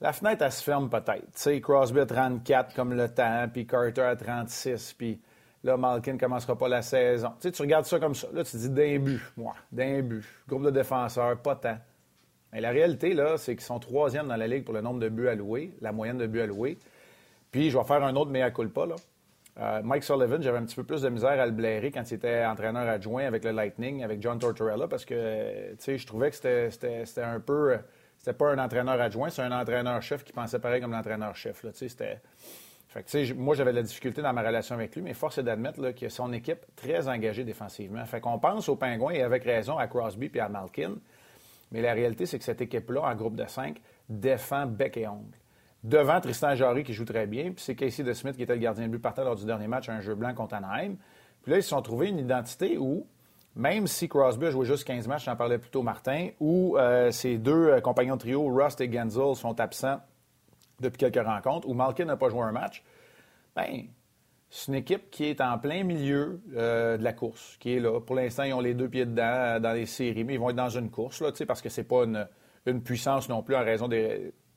[0.00, 1.26] la fenêtre, elle se ferme peut-être.
[1.26, 5.20] Tu sais, Crosby à 34 comme le temps, puis Carter à 36, puis
[5.62, 7.28] Là, Malkin ne commencera pas la saison.
[7.40, 8.28] Tu sais, tu regardes ça comme ça.
[8.32, 9.20] Là, tu dis d'un but.
[9.36, 10.24] Moi, d'un but.
[10.48, 11.76] Groupe de défenseurs, pas tant.
[12.54, 15.10] Mais la réalité, là, c'est qu'ils sont troisième dans la Ligue pour le nombre de
[15.10, 16.78] buts alloués, la moyenne de buts alloués.
[17.50, 18.96] Puis, je vais faire un autre mea culpa, là.
[19.60, 22.14] Euh, Mike Sullivan, j'avais un petit peu plus de misère à le blairer quand il
[22.14, 27.22] était entraîneur adjoint avec le Lightning, avec John Tortorella, parce que, je trouvais que c'était
[27.22, 27.76] un peu...
[28.18, 32.20] C'était pas un entraîneur adjoint, c'est un entraîneur-chef qui pensait pareil comme l'entraîneur-chef, c'était
[33.36, 36.08] moi, j'avais de la difficulté dans ma relation avec lui, mais force est d'admettre a
[36.08, 38.04] son équipe très engagée défensivement.
[38.06, 40.94] Fait qu'on pense aux Pingouins, et avec raison, à Crosby et à Malkin.
[41.70, 45.36] Mais la réalité, c'est que cette équipe-là, en groupe de cinq, défend bec et ongle.
[45.84, 48.60] Devant Tristan Jarry, qui joue très bien, puis c'est Casey de Smith qui était le
[48.60, 50.96] gardien de but partant lors du dernier match, un jeu blanc contre Anaheim.
[51.42, 53.06] Puis là, ils se sont trouvés une identité où,
[53.54, 57.68] même si Crosby a juste 15 matchs, j'en parlais plutôt Martin, où euh, ses deux
[57.68, 60.00] euh, compagnons de trio, Rust et Genzel, sont absents
[60.80, 62.82] depuis quelques rencontres, où Malkin n'a pas joué un match,
[63.56, 63.84] bien,
[64.50, 68.00] c'est une équipe qui est en plein milieu euh, de la course, qui est là.
[68.00, 70.56] Pour l'instant, ils ont les deux pieds dedans dans les séries, mais ils vont être
[70.56, 72.26] dans une course, là, parce que c'est pas une,
[72.82, 73.88] puissance non plus en raison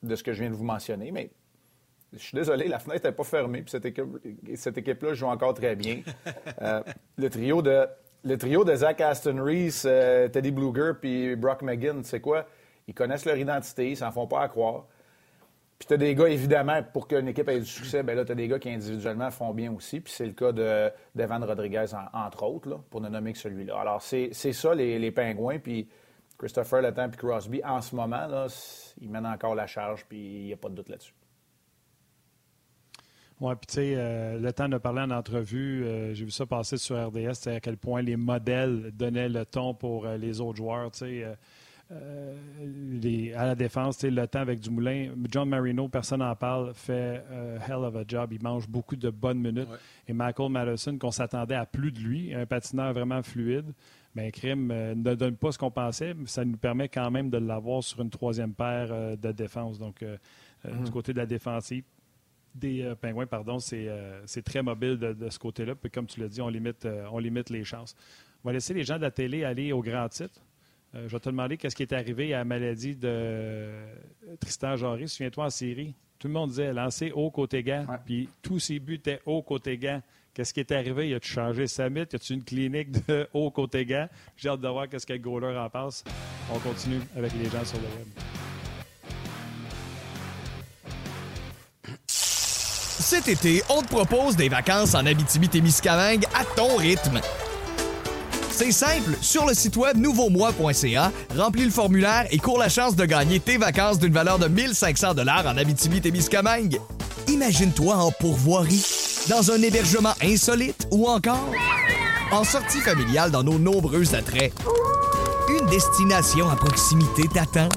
[0.02, 1.10] de, ce que je viens de vous mentionner.
[1.10, 1.30] Mais
[2.12, 3.86] je suis désolé, la fenêtre n'est pas fermée, puis cette,
[4.78, 6.02] équipe, là joue encore très bien.
[6.60, 6.82] Euh,
[7.16, 7.86] le trio de
[8.24, 9.82] le trio Zach Aston Reese,
[10.32, 12.46] Teddy Bluger puis Brock McGinn, c'est quoi?
[12.86, 14.86] Ils connaissent leur identité, ils s'en font pas à croire.
[15.78, 18.30] Puis tu as des gars, évidemment, pour qu'une équipe ait du succès, ben là, tu
[18.30, 20.00] as des gars qui individuellement font bien aussi.
[20.00, 23.80] Puis c'est le cas de d'Evan Rodriguez, entre autres, pour ne nommer que celui-là.
[23.80, 25.58] Alors, c'est ça, les, les, Pingouins.
[25.58, 25.88] Puis
[26.42, 28.48] Christopher Letang puis Crosby, en ce moment, là,
[29.00, 31.14] ils mènent encore la charge, puis il n'y a pas de doute là-dessus.
[33.40, 36.44] Oui, puis tu sais, euh, le temps de parler en entrevue, euh, j'ai vu ça
[36.44, 40.56] passer sur RDS, à quel point les modèles donnaient le ton pour euh, les autres
[40.56, 40.90] joueurs.
[40.90, 41.36] Tu sais,
[41.92, 45.10] euh, à la défense, le temps avec Dumoulin.
[45.30, 48.32] John Marino, personne n'en parle, fait euh, hell of a job.
[48.32, 49.68] Il mange beaucoup de bonnes minutes.
[50.08, 53.72] Et Michael Madison, qu'on s'attendait à plus de lui, un patineur vraiment fluide,
[54.14, 57.10] mais ben, Crime euh, ne donne pas ce qu'on pensait, mais ça nous permet quand
[57.10, 59.78] même de l'avoir sur une troisième paire de défense.
[59.78, 60.90] Donc, du mm-hmm.
[60.90, 61.84] côté de la défensive,
[62.54, 65.74] des Pingouins, pardon, c'est très mobile de, ce côté-là.
[65.74, 67.94] Puis comme tu l'as dit, on limite, on limite les chances.
[68.44, 70.40] On va laisser les gens de la télé aller au grand titre.
[70.94, 73.70] Euh, je vais te demander qu'est-ce qui est arrivé à la maladie de
[74.40, 75.08] Tristan Jarry.
[75.08, 78.94] Souviens-toi en série, tout le monde disait lancer haut côté gant, puis tous ses buts
[78.94, 80.02] étaient haut côté gant.
[80.34, 81.10] Qu'est-ce qui est arrivé?
[81.10, 82.06] Y a-tu changé Summit?
[82.10, 84.08] Y a-tu une clinique de haut côté gant?
[84.36, 86.04] J'ai hâte de voir qu'est-ce que le en passe.
[86.50, 88.08] On continue avec les gens sur le web.
[92.06, 97.20] Cet été, on te propose des vacances en Abitibi-Témiscamingue à ton rythme.
[98.50, 103.04] C'est simple, sur le site web nouveaumois.ca, remplis le formulaire et cours la chance de
[103.04, 106.78] gagner tes vacances d'une valeur de 1500 dollars en Abitibi-Témiscamingue.
[107.28, 108.82] Imagine-toi en pourvoirie,
[109.28, 111.52] dans un hébergement insolite ou encore
[112.32, 114.52] en sortie familiale dans nos nombreux attraits.
[115.48, 117.68] Une destination à proximité t'attend.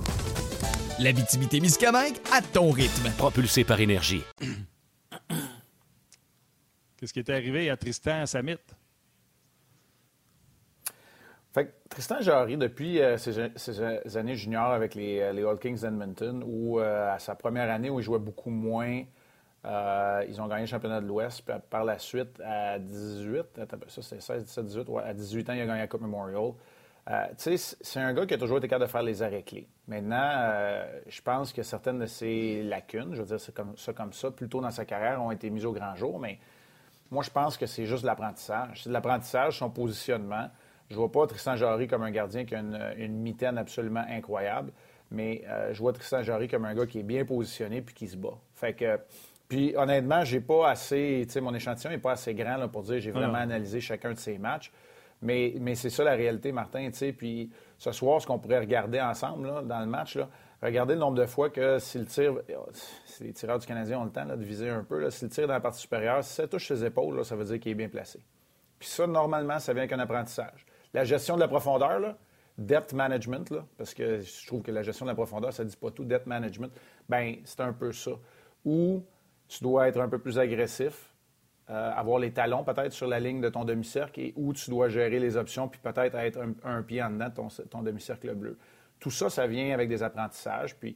[0.99, 3.11] L'Abitibi-Témiscamingue à ton rythme.
[3.17, 4.23] Propulsé par énergie.
[6.97, 8.57] Qu'est-ce qui est arrivé à Tristan à Samit?
[11.53, 16.43] Fait Tristan Jarry, depuis euh, ses, années juniors avec les, euh, les All Kings d'Edmonton,
[16.45, 19.03] où euh, à sa première année où il jouait beaucoup moins,
[20.27, 21.43] ils ont gagné le championnat de l'Ouest.
[21.69, 25.65] Par la suite, à 18, ça c'était 16, 17, 18, à 18 ans, il a
[25.65, 26.53] gagné la Coupe Memorial.
[27.07, 29.67] Euh, c'est un gars qui a toujours été capable de faire les arrêts clés.
[29.87, 33.93] Maintenant, euh, je pense que certaines de ses lacunes, je veux dire c'est comme ça
[33.93, 36.39] comme ça, plus tôt dans sa carrière, ont été mises au grand jour, mais
[37.11, 38.83] moi, je pense que c'est juste l'apprentissage.
[38.83, 40.49] C'est de l'apprentissage, son positionnement.
[40.89, 44.71] Je vois pas Tristan Jarry comme un gardien qui a une, mitaine absolument incroyable,
[45.11, 48.07] mais euh, je vois Tristan Jarry comme un gars qui est bien positionné puis qui
[48.07, 48.37] se bat.
[48.55, 48.99] Fait que,
[49.47, 52.83] puis honnêtement, j'ai pas assez, tu sais, mon échantillon n'est pas assez grand là, pour
[52.83, 54.71] dire j'ai vraiment analysé chacun de ses matchs.
[55.21, 56.89] Mais, mais c'est ça la réalité, Martin.
[56.91, 60.29] Tu sais, puis ce soir, ce qu'on pourrait regarder ensemble là, dans le match, là,
[60.61, 62.33] regardez le nombre de fois que s'il tire,
[63.05, 65.53] si les tireurs du Canadien ont le temps de viser un peu, s'il tire dans
[65.53, 67.89] la partie supérieure, si ça touche ses épaules, là, ça veut dire qu'il est bien
[67.89, 68.19] placé.
[68.79, 70.65] Puis ça, normalement, ça vient qu'un apprentissage.
[70.93, 72.17] La gestion de la profondeur, là,
[72.57, 75.69] depth management, là, parce que je trouve que la gestion de la profondeur, ça ne
[75.69, 76.71] dit pas tout, depth management,
[77.09, 78.11] ben c'est un peu ça.
[78.63, 79.03] Ou
[79.47, 81.15] tu dois être un peu plus agressif,
[81.69, 84.87] euh, avoir les talons peut-être sur la ligne de ton demi-cercle et où tu dois
[84.87, 88.57] gérer les options puis peut-être être un, pied en dedans de ton, demi-cercle bleu.
[88.99, 90.75] Tout ça, ça vient avec des apprentissages.
[90.75, 90.95] Puis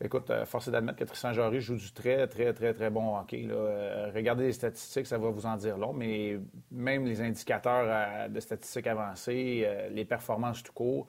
[0.00, 3.16] Écoute, euh, force est d'admettre que Tristan Jarry joue du très, très, très, très bon
[3.16, 3.46] hockey.
[3.48, 6.40] Euh, regardez les statistiques, ça va vous en dire long, mais
[6.72, 11.06] même les indicateurs de statistiques avancées, les performances tout court,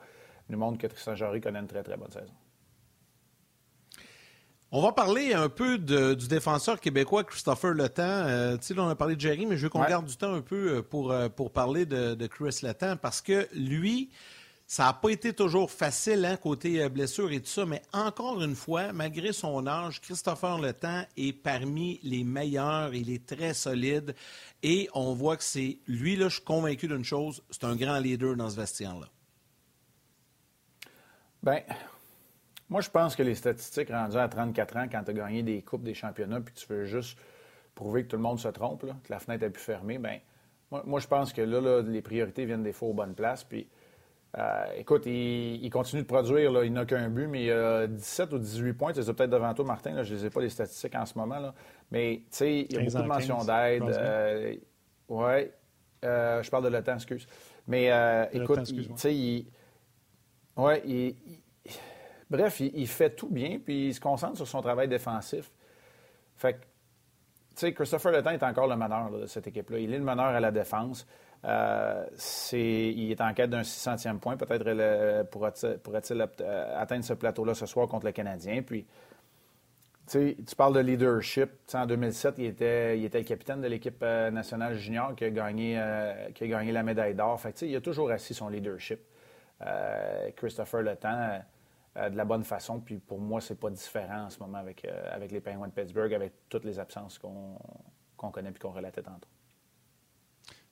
[0.48, 2.32] nous montrent que Tristan Jarry connaît une très, très bonne saison.
[4.72, 8.58] On va parler un peu du défenseur québécois Christopher Letang.
[8.58, 10.40] tu sais, on a parlé de Jerry, mais je veux qu'on garde du temps un
[10.40, 14.10] peu pour, pour parler de, de Chris Letang parce que lui,
[14.68, 18.42] ça n'a pas été toujours facile, hein, côté euh, blessure et tout ça, mais encore
[18.42, 22.92] une fois, malgré son âge, Christopher Le Temps est parmi les meilleurs.
[22.92, 24.16] Il est très solide.
[24.64, 25.78] Et on voit que c'est.
[25.86, 29.06] Lui, là, je suis convaincu d'une chose c'est un grand leader dans ce vestiaire-là.
[31.44, 31.62] Bien,
[32.68, 35.62] moi, je pense que les statistiques rendues à 34 ans, quand tu as gagné des
[35.62, 37.18] coupes, des championnats, puis tu veux juste
[37.74, 40.20] prouver que tout le monde se trompe, que la fenêtre est plus fermée, bien,
[40.70, 43.44] moi, je pense que là, les priorités viennent des fois aux bonnes places.
[43.44, 43.68] Puis
[44.36, 46.50] euh, écoute, il, continue de produire.
[46.50, 46.64] Là.
[46.64, 48.92] Il n'a qu'un but, mais il a 17 ou 18 points.
[48.92, 49.92] C'est peut-être devant toi, Martin.
[49.92, 50.02] Là.
[50.02, 51.38] Je ne les ai pas les statistiques en ce moment.
[51.38, 51.54] Là.
[51.90, 53.82] Mais, tu sais, il y a beaucoup de mentions d'aide.
[53.84, 54.54] Euh,
[55.08, 55.50] oui.
[56.04, 57.26] Euh, je parle de le temps, excuse.
[57.66, 57.90] Mais,
[58.32, 59.46] écoute, tu sais, il.
[60.56, 61.14] Ouais, il,
[62.28, 65.50] Bref, il, fait tout bien, puis il se concentre sur son travail défensif.
[66.36, 66.64] Fait que, tu
[67.56, 69.78] sais, Christopher Letang est encore le meneur de cette équipe-là.
[69.78, 71.06] Il est le meneur à la défense.
[71.44, 72.04] Euh,
[72.52, 74.36] il est en quête d'un 600e point.
[74.36, 78.62] Peut-être pourra-t-il euh, atteindre ce plateau-là ce soir contre le Canadien.
[78.62, 78.84] Puis,
[80.10, 81.50] tu parles de leadership.
[81.74, 85.80] en 2007, il était, le capitaine de l'équipe euh, nationale junior qui a gagné,
[86.34, 87.40] qui a gagné la médaille d'or.
[87.40, 89.00] Fait il a toujours assis son leadership.
[90.36, 90.96] Christopher Le
[91.96, 92.80] Temps, de la bonne façon.
[92.80, 96.12] Puis pour moi, c'est pas différent en ce moment avec, avec les Penguins de Pittsburgh,
[96.14, 99.28] avec toutes les absences qu'on connaît et qu'on relatait tantôt.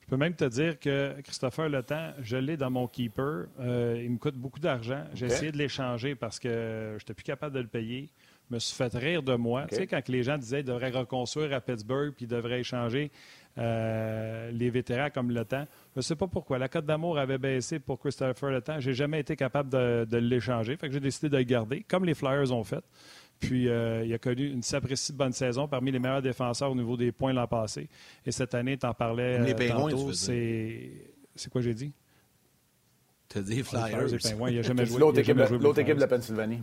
[0.04, 3.46] Je peux même te dire que Christopher Le Temps, je l'ai dans mon keeper.
[3.58, 5.02] Euh, il me coûte beaucoup d'argent.
[5.14, 8.10] J'ai essayé de l'échanger parce que je n'étais plus capable de le payer.
[8.50, 9.66] Je me suis fait rire de moi.
[9.66, 13.10] Tu sais, quand les gens disaient qu'ils devraient reconstruire à Pittsburgh puis ils devraient échanger
[13.56, 16.58] euh, les vétérans comme Le Temps, je ne sais pas pourquoi.
[16.58, 18.80] La cote d'amour avait baissé pour Christopher Le Temps.
[18.80, 20.76] Je n'ai jamais été capable de, de l'échanger.
[20.76, 22.84] Fait que j'ai décidé de le garder, comme les Flyers ont fait.
[23.40, 26.96] Puis, euh, il a connu une s'apprécie bonne saison parmi les meilleurs défenseurs au niveau
[26.96, 27.88] des points l'an passé.
[28.24, 30.12] Et cette année, tu en parlais les euh, tantôt.
[30.12, 30.90] C'est...
[31.34, 31.92] c'est quoi j'ai dit?
[33.28, 34.06] Tu as dit Flyers.
[34.06, 34.98] Les Pingouins, il a jamais joué.
[34.98, 36.62] L'autre équipe, l'autre équipe de la Pennsylvanie.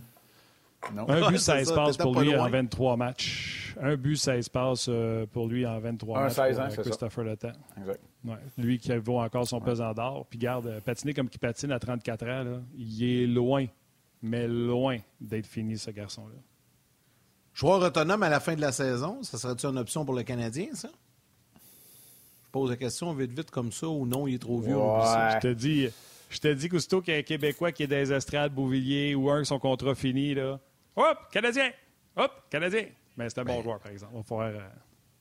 [0.94, 1.10] Non.
[1.10, 3.76] Un but, 16 passes pour lui en 23 matchs.
[3.80, 4.89] Un but, 16 passes
[5.32, 6.34] pour lui en 23 matchs.
[6.34, 7.52] 16 ans, c'est Christopher Le Temps.
[7.78, 8.00] Exact.
[8.24, 8.36] Ouais.
[8.58, 10.26] Lui qui vaut encore son pesant d'or.
[10.30, 13.65] Puis garde, euh, patiner comme qui patine à 34 ans, là, il est loin,
[14.22, 16.36] mais loin d'être fini, ce garçon-là.
[17.54, 20.67] Joueur autonome à la fin de la saison, ça serait-tu une option pour le Canadien,
[20.74, 20.89] ça?
[22.46, 24.76] Je pose la question vite, vite comme ça, ou non, il est trop vieux.
[24.76, 25.89] Je te dis,
[26.30, 29.15] je te dis qu'aussitôt qu'il y a un Québécois qui est dans les estrades, Beauvilliers,
[29.15, 30.60] ou un son contrat fini, là.
[30.96, 31.72] Hop, Canadien!
[32.16, 32.86] Hop, Canadien!
[33.18, 34.14] Mais c'est un bon ben, joueur, par exemple.
[34.16, 34.62] On va faire.
[34.62, 34.70] Euh,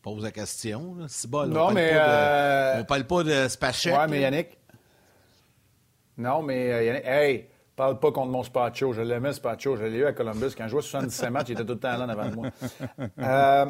[0.02, 0.96] pose la question.
[1.08, 1.90] C'est bon, non, on mais.
[1.92, 2.80] Euh...
[2.80, 3.94] on parle pas de Spachek.
[3.94, 4.58] Ouais, mais Yannick.
[6.18, 7.06] Non, mais euh, Yannick.
[7.06, 7.48] Hey!
[7.80, 8.92] Parle pas contre mon Spacho.
[8.92, 9.74] Je l'aimais, Spacho.
[9.74, 10.50] Je l'ai eu à Columbus.
[10.54, 12.48] Quand je jouais 77 matchs, il était tout le temps là en avant de moi.
[13.18, 13.66] Euh,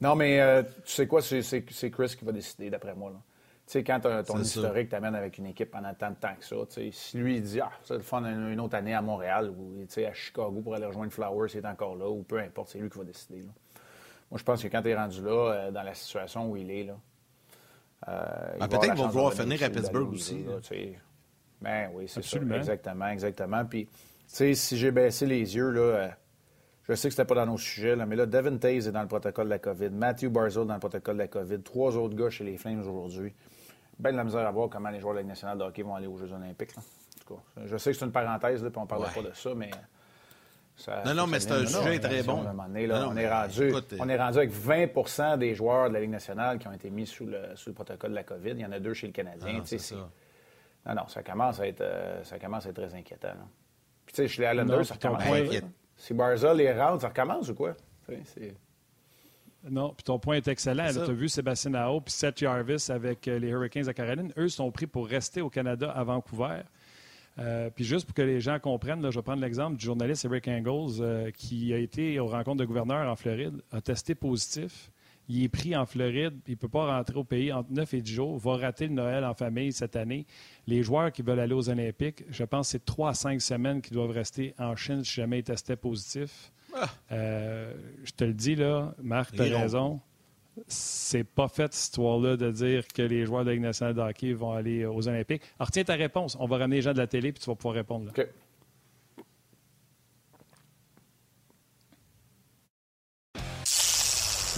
[0.00, 1.20] non, mais euh, tu sais quoi?
[1.20, 3.10] C'est Chris qui va décider, d'après moi.
[3.10, 3.16] Tu
[3.66, 6.56] sais, quand ton historique t'amène avec une équipe pendant tant de temps que ça,
[6.92, 10.12] si lui, il dit Ah, c'est le fun une autre année à Montréal ou à
[10.12, 12.98] Chicago pour aller rejoindre Flowers, il est encore là, ou peu importe, c'est lui qui
[12.98, 13.42] va décider.
[14.30, 16.70] Moi, je pense que quand tu es rendu là, euh, dans la situation où il
[16.70, 16.96] est, là.
[18.06, 20.44] Ah, peut-être qu'il va vouloir finir à Pittsburgh aussi.
[21.60, 22.38] Ben oui, c'est ça.
[22.38, 23.64] Exactement, exactement.
[23.64, 23.92] Puis, tu
[24.26, 26.08] sais, si j'ai baissé les yeux, là, euh,
[26.86, 29.00] je sais que c'était pas dans nos sujets, là, mais là, Devin Taze est dans
[29.00, 32.14] le protocole de la COVID, Matthew Barzell dans le protocole de la COVID, trois autres
[32.14, 33.32] gars chez les Flames aujourd'hui.
[33.98, 35.82] Bien de la misère à voir comment les joueurs de la Ligue nationale de hockey
[35.82, 36.76] vont aller aux Jeux olympiques.
[36.76, 36.80] En
[37.26, 39.54] tout cas, je sais que c'est une parenthèse, puis on ne parle pas de ça,
[39.54, 39.70] mais...
[41.06, 42.44] non, non, mais c'est un sujet très bon.
[42.44, 46.68] on, est rendu, on est rendu avec 20% des joueurs de la Ligue nationale qui
[46.68, 48.50] ont été mis sous le, sous le protocole de la COVID.
[48.50, 49.62] Il y en a deux chez le Canadien.
[50.86, 51.84] Ah, non, non, ça commence à être,
[52.24, 53.28] ça commence à être très inquiétant.
[54.04, 55.66] Puis, tu sais, chez les Islanders, ça commence à être...
[55.96, 57.74] Si Barzell les rentre, ça recommence ou quoi?
[59.70, 60.88] Non, puis ton point est excellent.
[60.92, 64.32] Tu as vu Sébastien Nao puis Seth Jarvis avec euh, les Hurricanes de Caroline.
[64.36, 66.60] Eux sont pris pour rester au Canada à Vancouver.
[67.38, 70.46] Euh, puis juste pour que les gens comprennent, je vais prendre l'exemple du journaliste Eric
[70.46, 74.90] Engels euh, qui a été aux rencontres de gouverneurs en Floride, a testé positif.
[75.28, 78.02] Il est pris en Floride, il ne peut pas rentrer au pays entre 9 et
[78.02, 80.26] 10 jours, va rater le Noël en famille cette année.
[80.66, 83.80] Les joueurs qui veulent aller aux Olympiques, je pense que c'est 3 à 5 semaines
[83.80, 86.52] qu'ils doivent rester en Chine si jamais ils testaient positif.
[86.74, 86.88] Ah.
[87.12, 87.72] Euh,
[88.04, 90.00] je te le dis, là, Marc, tu as raison.
[90.68, 94.00] C'est pas fait, cette histoire-là, de dire que les joueurs de la Ligue nationale de
[94.00, 95.42] hockey vont aller aux Olympiques.
[95.58, 96.36] Alors, tiens ta réponse.
[96.38, 98.12] On va ramener les gens de la télé, puis tu vas pouvoir répondre.
[98.16, 98.24] Là.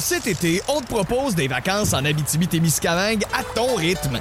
[0.09, 4.21] Cet été, on te propose des vacances en Abitibi-Témiscamingue à ton rythme.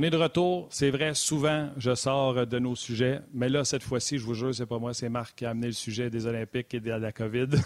[0.00, 0.68] On est de retour.
[0.70, 3.18] C'est vrai, souvent, je sors de nos sujets.
[3.34, 5.66] Mais là, cette fois-ci, je vous jure, c'est pas moi, c'est Marc qui a amené
[5.66, 7.48] le sujet des Olympiques et de la COVID.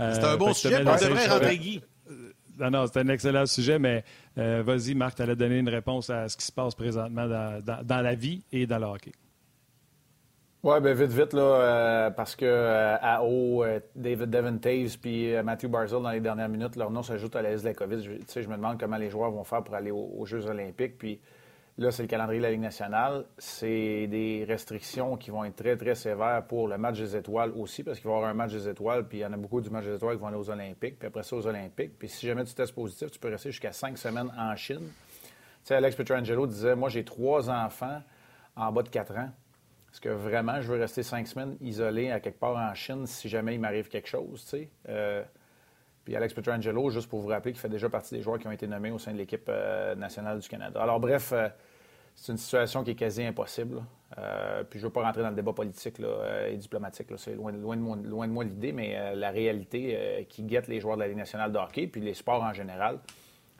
[0.00, 1.80] Euh, c'est un bon sujet, on devrait rentrer Guy.
[2.10, 4.02] Euh, non, non, c'est un excellent sujet, mais
[4.36, 8.02] euh, vas-y, Marc, tu allais donner une réponse à ce qui se passe présentement dans
[8.02, 9.12] la vie et dans le hockey.
[10.64, 15.32] Oui, bien vite, vite, là, euh, parce que euh, haut, euh, David Devon Taves puis
[15.44, 18.02] Matthew Barzell, dans les dernières minutes, leur nom s'ajoute à la de la COVID.
[18.02, 20.98] Je, je me demande comment les joueurs vont faire pour aller aux, Jeux olympiques.
[20.98, 21.20] Puis
[21.78, 23.26] là, c'est le calendrier de la Ligue nationale.
[23.38, 27.84] C'est des restrictions qui vont être très, très sévères pour le match des étoiles aussi,
[27.84, 29.60] parce qu'il va y avoir un match des étoiles, puis il y en a beaucoup
[29.60, 31.96] du match des étoiles qui vont aller aux Olympiques, puis après ça, aux Olympiques.
[31.96, 34.80] Puis si jamais tu testes positif, tu peux rester jusqu'à cinq semaines en Chine.
[34.82, 35.28] Tu
[35.62, 38.02] sais, Alex Petrangelo disait Moi, j'ai trois enfants
[38.56, 39.30] en bas de quatre ans.
[39.98, 43.28] Est-ce que vraiment je veux rester cinq semaines isolé à quelque part en Chine si
[43.28, 44.48] jamais il m'arrive quelque chose?
[44.88, 45.24] Euh,
[46.04, 48.52] puis Alex Petrangelo, juste pour vous rappeler, qui fait déjà partie des joueurs qui ont
[48.52, 50.80] été nommés au sein de l'équipe euh, nationale du Canada.
[50.80, 51.48] Alors bref, euh,
[52.14, 53.82] c'est une situation qui est quasi impossible.
[54.70, 55.96] puis je ne veux pas rentrer dans le débat politique
[56.48, 57.08] et diplomatique.
[57.16, 61.08] C'est loin, loin, de moi, l'idée, mais la réalité qui guette les joueurs de la
[61.08, 63.00] Ligue nationale de hockey, puis les sports en général,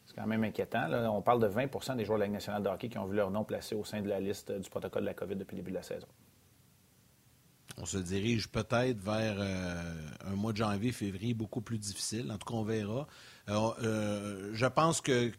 [0.06, 0.86] c'est quand même inquiétant.
[1.12, 3.16] on parle de 20% des joueurs de la Ligue nationale de hockey qui ont vu
[3.16, 5.62] leur nom placé au sein de la liste du protocole de la COVID depuis le
[5.62, 6.06] début de la saison
[7.80, 9.82] on se dirige peut-être vers euh,
[10.26, 12.30] un mois de janvier, février beaucoup plus difficile.
[12.32, 13.06] En tout cas, on verra.
[13.48, 15.30] Euh, euh, je pense que,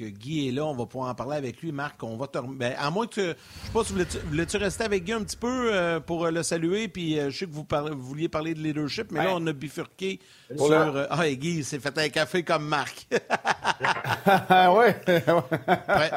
[0.00, 0.64] Guy est là.
[0.64, 1.72] On va pouvoir en parler avec lui.
[1.72, 2.38] Marc, on va te.
[2.38, 3.20] Ben, à moins que.
[3.20, 6.88] Je sais pas si vous voulais-tu rester avec Guy un petit peu pour le saluer?
[6.88, 10.20] Puis je sais que vous, vouliez parler de leadership, mais là, on a bifurqué
[10.56, 11.06] sur.
[11.10, 13.06] Ah, Guy s'est fait un café comme Marc.
[13.12, 13.18] oui.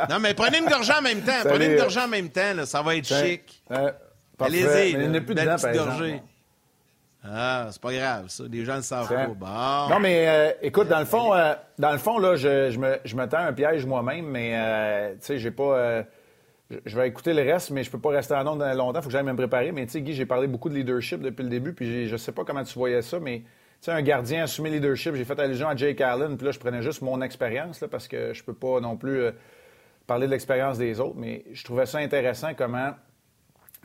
[0.10, 1.42] non, mais prenez une gorgée en même temps.
[1.44, 2.66] Prenez une gorgée en même temps.
[2.66, 3.62] Ça va être chic.
[4.40, 6.22] Allez-y, il n'y plus dedans, par gorgée.
[7.24, 8.44] Ah, c'est pas grave, ça.
[8.50, 9.28] Les gens le savent pas.
[9.28, 9.94] Bon.
[9.94, 12.98] Non, mais euh, écoute, dans le fond, euh, dans le fond là, je, je, me,
[13.04, 16.06] je me tends un piège moi-même, mais euh, tu sais, j'ai pas.
[16.86, 19.00] je vais écouter le reste, mais je peux pas rester en ondes longtemps.
[19.00, 19.72] Il faut que j'aille me préparer.
[19.72, 22.32] Mais tu sais, Guy, j'ai parlé beaucoup de leadership depuis le début, puis je sais
[22.32, 23.46] pas comment tu voyais ça, mais tu
[23.82, 26.82] sais, un gardien assumer leadership, j'ai fait allusion à Jake Allen, puis là, je prenais
[26.82, 29.26] juste mon expérience, parce que je peux pas non plus
[30.06, 32.94] parler de l'expérience des autres, mais je trouvais ça intéressant comment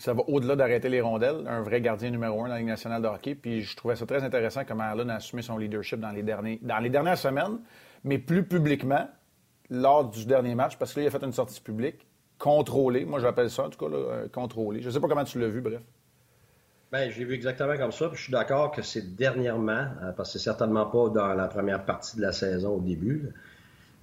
[0.03, 3.01] ça va au-delà d'arrêter les rondelles, un vrai gardien numéro un dans la Ligue nationale
[3.01, 3.37] de hockey.
[3.37, 6.59] Puis je trouvais ça très intéressant comment Allen a assumé son leadership dans les, derniers,
[6.61, 7.61] dans les dernières semaines,
[8.03, 9.09] mais plus publiquement
[9.71, 12.05] lors du dernier match, parce que là, il a fait une sortie publique
[12.37, 13.05] contrôlée.
[13.05, 14.81] Moi, j'appelle ça, en tout cas, là, contrôlée.
[14.83, 15.81] Je ne sais pas comment tu l'as vu, bref.
[16.93, 18.11] Bien, j'ai vu exactement comme ça.
[18.13, 21.85] je suis d'accord que c'est dernièrement, euh, parce que c'est certainement pas dans la première
[21.85, 23.33] partie de la saison au début.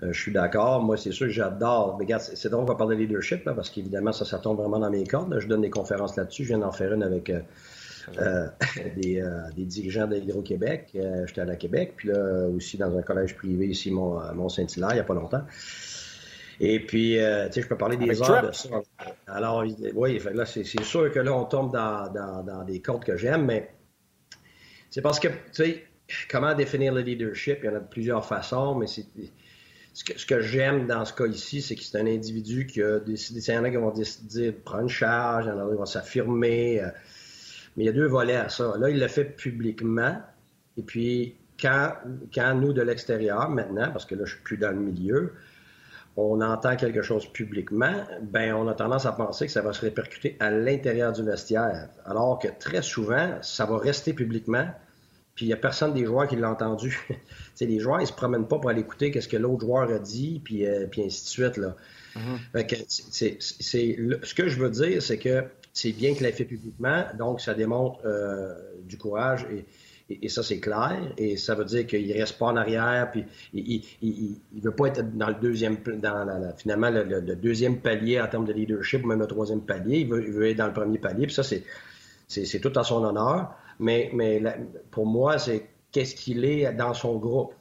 [0.03, 0.81] Euh, je suis d'accord.
[0.81, 1.97] Moi, c'est sûr que j'adore.
[1.97, 4.89] Regarde, c'est drôle qu'on va parler de leadership, parce qu'évidemment, ça, ça tombe vraiment dans
[4.89, 5.37] mes cordes.
[5.39, 6.43] Je donne des conférences là-dessus.
[6.43, 7.41] Je viens d'en faire une avec euh,
[8.21, 8.47] euh,
[8.95, 10.89] des, dirigeants de québec
[11.25, 14.95] J'étais à la Québec, puis là aussi dans un collège privé ici, Mont, Saint-Hilaire, il
[14.95, 15.43] n'y a pas longtemps.
[16.61, 18.69] Et puis, tu sais, je peux parler des heures de ça.
[19.27, 19.63] Alors,
[19.95, 23.69] oui, là, c'est sûr que là, on tombe dans, dans des cordes que j'aime, mais
[24.89, 25.83] c'est parce que, tu sais,
[26.29, 27.59] comment définir le leadership?
[27.63, 29.05] Il y en a de plusieurs façons, mais c'est
[29.93, 33.39] ce que, j'aime dans ce cas ici, c'est que c'est un individu qui a décidé.
[33.39, 35.77] Il y en a qui vont décider de prendre charge, il y en a qui
[35.77, 36.81] vont s'affirmer.
[36.81, 36.89] Euh,
[37.75, 38.73] mais il y a deux volets à ça.
[38.79, 40.21] Là, il l'a fait publiquement.
[40.77, 41.93] Et puis, quand,
[42.33, 45.33] quand nous, de l'extérieur, maintenant, parce que là, je suis plus dans le milieu,
[46.17, 49.81] on entend quelque chose publiquement, ben on a tendance à penser que ça va se
[49.81, 51.89] répercuter à l'intérieur du vestiaire.
[52.05, 54.67] Alors que très souvent, ça va rester publiquement,
[55.39, 56.99] puis il n'y a personne des joueurs qui l'a entendu.
[57.61, 60.41] les joueurs, ils se promènent pas pour aller écouter ce que l'autre joueur a dit,
[60.43, 61.55] puis, euh, puis ainsi de suite.
[61.55, 61.77] Là.
[62.89, 67.39] C'est, ce que je veux dire, c'est que c'est bien qu'il l'ait fait publiquement, donc
[67.39, 69.63] ça démontre euh, du courage et,
[70.09, 70.99] et, ça, c'est clair.
[71.17, 73.23] Et ça veut dire qu'il reste pas en arrière, puis
[73.53, 78.27] il, ne veut pas être dans le deuxième, dans la, finalement le, deuxième palier en
[78.27, 79.99] termes de leadership, ou même le troisième palier.
[79.99, 81.27] Il veut, être dans le premier palier.
[81.27, 81.63] Puis ça, c'est,
[82.27, 83.55] c'est, tout à son honneur.
[83.79, 84.41] Mais, mais
[84.91, 87.53] pour moi, c'est qu'est-ce qu'il est dans son groupe?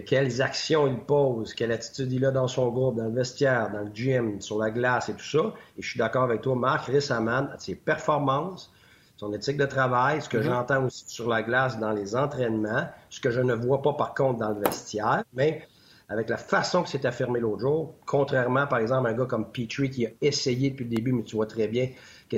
[0.00, 3.80] quelles actions il pose, quelle attitude il a dans son groupe, dans le vestiaire, dans
[3.80, 5.52] le gym, sur la glace et tout ça?
[5.76, 8.72] Et je suis d'accord avec toi, Marc, récemment, ses performances,
[9.16, 10.44] son éthique de travail, ce que mhm.
[10.44, 14.14] j'entends aussi sur la glace dans les entraînements, ce que je ne vois pas par
[14.14, 15.66] contre dans le vestiaire, mais
[16.08, 19.50] avec la façon que c'est affirmé l'autre jour, contrairement par exemple à un gars comme
[19.50, 21.88] Petrie qui a essayé depuis le début, mais tu vois très bien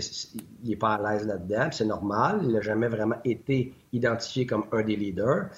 [0.01, 4.65] qu'il n'est pas à l'aise là-dedans, c'est normal, il n'a jamais vraiment été identifié comme
[4.73, 5.49] un des leaders.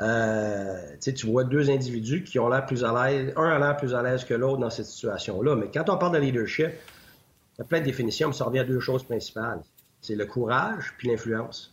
[0.00, 3.94] Euh, tu vois deux individus qui ont l'air plus à l'aise, un a l'air plus
[3.94, 5.56] à l'aise que l'autre dans cette situation-là.
[5.56, 8.58] Mais quand on parle de leadership, il y a plein de définitions, mais ça revient
[8.58, 9.60] à deux choses principales
[10.06, 11.72] c'est le courage puis l'influence.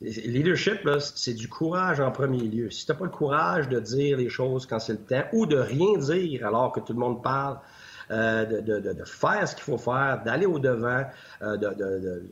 [0.00, 2.70] Leadership, c'est du courage en premier lieu.
[2.70, 5.46] Si tu n'as pas le courage de dire les choses quand c'est le temps ou
[5.46, 7.58] de rien dire alors que tout le monde parle,
[8.12, 11.04] euh, de, faire ce qu'il faut faire, d'aller au-devant.
[11.40, 11.56] Euh,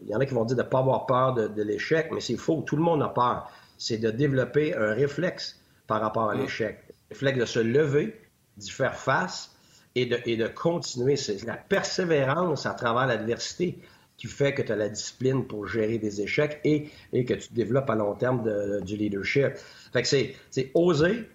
[0.03, 2.21] il y en a qui vont dire de ne pas avoir peur de, l'échec, mais
[2.21, 2.63] c'est faux.
[2.67, 3.51] Tout le monde a peur.
[3.79, 6.41] C'est de développer un réflexe par rapport à mm.
[6.41, 6.85] l'échec.
[6.89, 8.21] Le réflexe de se lever,
[8.59, 9.57] d'y faire face
[9.95, 11.17] et de, et de continuer.
[11.17, 13.79] C'est la persévérance à travers l'adversité
[14.19, 17.55] qui fait que tu as la discipline pour gérer des échecs et, et que tu
[17.55, 19.53] développes à long terme du leadership.
[19.95, 21.27] Fait que c'est, oser,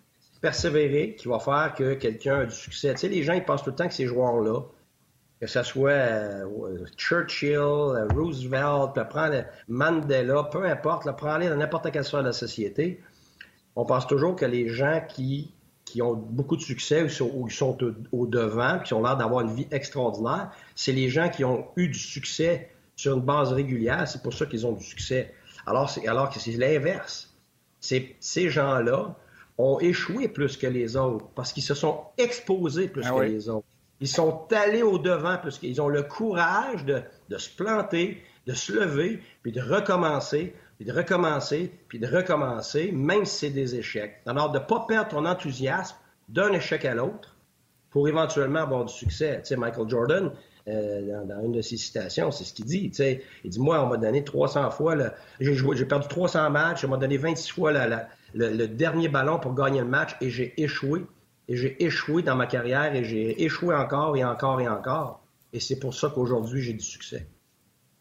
[0.45, 2.93] persévérer qui va faire que quelqu'un a du succès.
[2.93, 4.61] Tu sais, les gens, ils pensent tout le temps que ces joueurs-là,
[5.41, 8.95] que ce soit euh, Churchill, euh, Roosevelt,
[9.67, 13.01] Mandela, peu importe, prends-les dans n'importe quelle sphère de la société,
[13.75, 15.51] on pense toujours que les gens qui,
[15.83, 17.77] qui ont beaucoup de succès ou sont, sont
[18.11, 21.87] au, devant, qui ont l'air d'avoir une vie extraordinaire, c'est les gens qui ont eu
[21.87, 25.33] du succès sur une base régulière, c'est pour ça qu'ils ont du succès.
[25.65, 27.33] Alors, alors que c'est l'inverse.
[27.79, 29.15] Ces gens-là
[29.57, 33.49] ont échoué plus que les autres parce qu'ils se sont exposés plus ah que les
[33.49, 33.65] autres.
[34.01, 37.01] Ils sont allés au-devant parce qu'ils ont le courage de,
[37.37, 43.23] se planter, de se lever, puis de recommencer, puis de recommencer, puis de recommencer, même
[43.23, 44.21] si c'est des échecs.
[44.25, 45.95] Alors, de ne pas perdre ton enthousiasme
[46.27, 47.35] d'un échec à l'autre
[47.89, 49.39] pour éventuellement avoir du succès.
[49.41, 50.31] Tu sais, Michael Jordan,
[50.67, 52.91] euh, dans, une de ses citations, c'est ce qu'il dit.
[53.43, 54.95] Il dit Moi, on m'a donné 300 fois,
[55.39, 57.71] j'ai perdu 300 matchs, on m'a donné 26 fois
[58.33, 61.05] le, dernier ballon pour gagner le match et j'ai échoué.
[61.47, 65.21] Et j'ai échoué dans ma carrière et j'ai échoué encore et encore et encore.
[65.53, 67.27] Et c'est pour ça qu'aujourd'hui, j'ai du succès.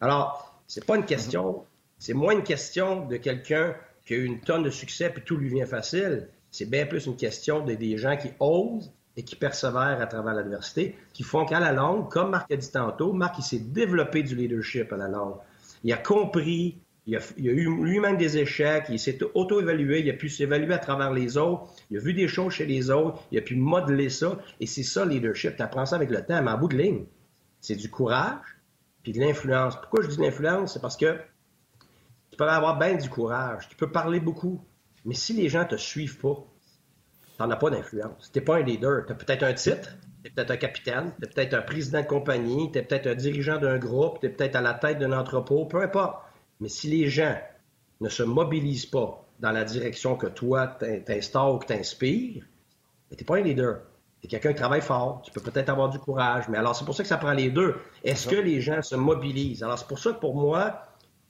[0.01, 1.63] Alors, c'est pas une question,
[1.99, 5.37] c'est moins une question de quelqu'un qui a eu une tonne de succès puis tout
[5.37, 6.29] lui vient facile.
[6.49, 10.33] C'est bien plus une question de des gens qui osent et qui persévèrent à travers
[10.33, 14.23] l'adversité, qui font qu'à la longue, comme Marc a dit tantôt, Marc, il s'est développé
[14.23, 15.35] du leadership à la longue.
[15.83, 20.27] Il a compris, il a, eu lui-même des échecs, il s'est auto-évalué, il a pu
[20.27, 23.41] s'évaluer à travers les autres, il a vu des choses chez les autres, il a
[23.41, 25.55] pu modeler ça, et c'est ça, le leadership.
[25.55, 27.05] Tu apprends ça avec le temps, mais en bout de ligne,
[27.61, 28.41] c'est du courage,
[29.03, 29.75] puis de l'influence.
[29.79, 30.73] Pourquoi je dis l'influence?
[30.73, 31.17] C'est parce que
[32.31, 34.61] tu peux avoir bien du courage, tu peux parler beaucoup,
[35.05, 36.45] mais si les gens te suivent pas,
[37.39, 38.31] n'en as pas d'influence.
[38.31, 39.05] Tu n'es pas un leader.
[39.05, 39.89] Tu as peut-être un titre,
[40.23, 43.07] tu es peut-être un capitaine, tu es peut-être un président de compagnie, tu es peut-être
[43.07, 46.17] un dirigeant d'un groupe, tu es peut-être à la tête d'un entrepôt, peu importe.
[46.59, 47.37] Mais si les gens
[48.01, 50.67] ne se mobilisent pas dans la direction que toi
[51.05, 52.43] t'instaures ou que t'inspires,
[53.09, 53.81] tu n'es pas un leader.
[54.21, 56.85] Tu es quelqu'un qui travaille fort, tu peux peut-être avoir du courage, mais alors c'est
[56.85, 57.75] pour ça que ça prend les deux.
[58.03, 59.63] Est-ce que les gens se mobilisent?
[59.63, 60.83] Alors c'est pour ça que pour moi,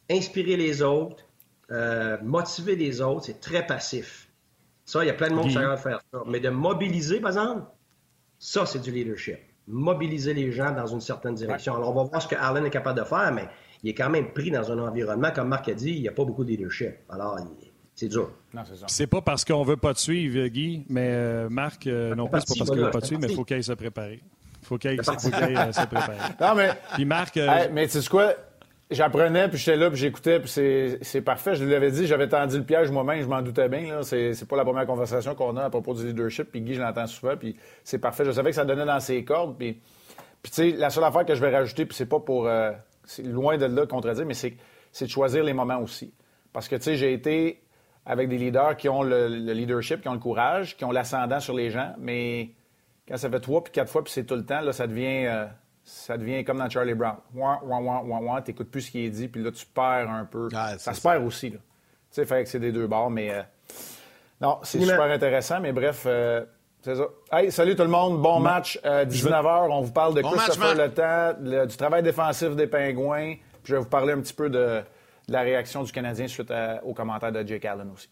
[0.10, 1.24] inspirer les autres,
[1.72, 4.25] euh, motiver les autres, c'est très passif.
[4.86, 6.20] Ça, il y a plein de monde qui sait faire ça.
[6.28, 7.64] Mais de mobiliser, par exemple,
[8.38, 9.40] ça, c'est du leadership.
[9.68, 11.76] Mobiliser les gens dans une certaine direction.
[11.76, 13.50] Alors, on va voir ce que Allen est capable de faire, mais
[13.82, 16.12] il est quand même pris dans un environnement, comme Marc a dit, il n'y a
[16.12, 16.92] pas beaucoup de leadership.
[17.10, 17.40] Alors,
[17.96, 18.32] c'est dur.
[18.88, 22.42] C'est pas parce qu'on veut pas te suivre, Guy, mais euh, Marc, euh, non pas,
[22.42, 24.22] c'est pas parce qu'on veut pas te suivre, mais il faut qu'il se préparer.
[24.62, 26.18] Il faut qu'il aille, se préparer.
[26.42, 26.72] Non, mais.
[26.94, 27.38] Puis Marc.
[27.38, 28.34] Euh, mais tu sais quoi?
[28.92, 31.56] J'apprenais, puis j'étais là, puis j'écoutais, puis c'est parfait.
[31.56, 34.04] Je lui avais dit, j'avais tendu le piège moi-même, je m'en doutais bien.
[34.04, 37.08] C'est pas la première conversation qu'on a à propos du leadership, puis Guy, je l'entends
[37.08, 38.26] souvent, puis c'est parfait.
[38.26, 39.82] Je savais que ça donnait dans ses cordes, puis,
[40.44, 42.48] puis tu sais, la seule affaire que je vais rajouter, puis c'est pas pour...
[42.48, 42.72] Euh,
[43.24, 44.58] loin de là contredire, mais c'est
[45.02, 46.14] de choisir les moments aussi.
[46.54, 47.62] Parce que, tu sais, j'ai été
[48.06, 51.54] avec des leaders qui ont le, leadership, qui ont le courage, qui ont l'ascendant sur
[51.54, 52.52] les gens, mais
[53.08, 55.26] quand ça fait trois puis quatre fois, puis c'est tout le temps, là, ça devient...
[55.26, 55.46] Euh,
[55.86, 57.18] ça devient comme dans Charlie Brown.
[57.36, 60.10] Ouin, ouin, ouin, ouin, ouin, t'écoutes plus ce qui est dit, puis là, tu perds
[60.10, 60.50] un peu.
[60.78, 61.58] ça se perd aussi, là.
[61.58, 63.32] Tu sais, fait que c'est des deux bords, mais...
[63.32, 63.42] Euh,
[64.42, 66.44] non, c'est super intéressant, mais bref, euh,
[66.82, 67.04] c'est ça.
[67.32, 68.80] Hey, salut tout le monde, bon match.
[68.84, 73.76] 19h, on vous parle de Christopher Le Temps, du travail défensif des Pingouins, puis je
[73.76, 74.82] vais vous parler un petit peu de,
[75.28, 76.52] la réaction du Canadien suite
[76.84, 78.10] aux commentaires de Jake Allen aussi.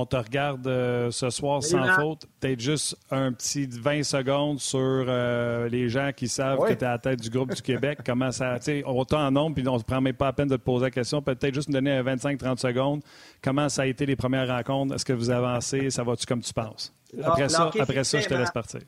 [0.00, 2.26] On te regarde euh, ce soir sans faute.
[2.38, 6.84] Peut-être juste un petit 20 secondes sur euh, les gens qui savent que tu es
[6.84, 7.98] à la tête du groupe du Québec.
[8.06, 8.60] Comment ça.
[8.86, 10.62] On t'a en nombre, puis on ne se prend même pas la peine de te
[10.62, 11.20] poser la question.
[11.20, 13.02] Peut-être juste nous donner 25-30 secondes.
[13.42, 14.94] Comment ça a été les premières rencontres?
[14.94, 15.90] Est-ce que vous avancez?
[15.90, 16.94] Ça va-tu comme tu penses?
[17.20, 18.82] Après ça, après ça, je te laisse partir.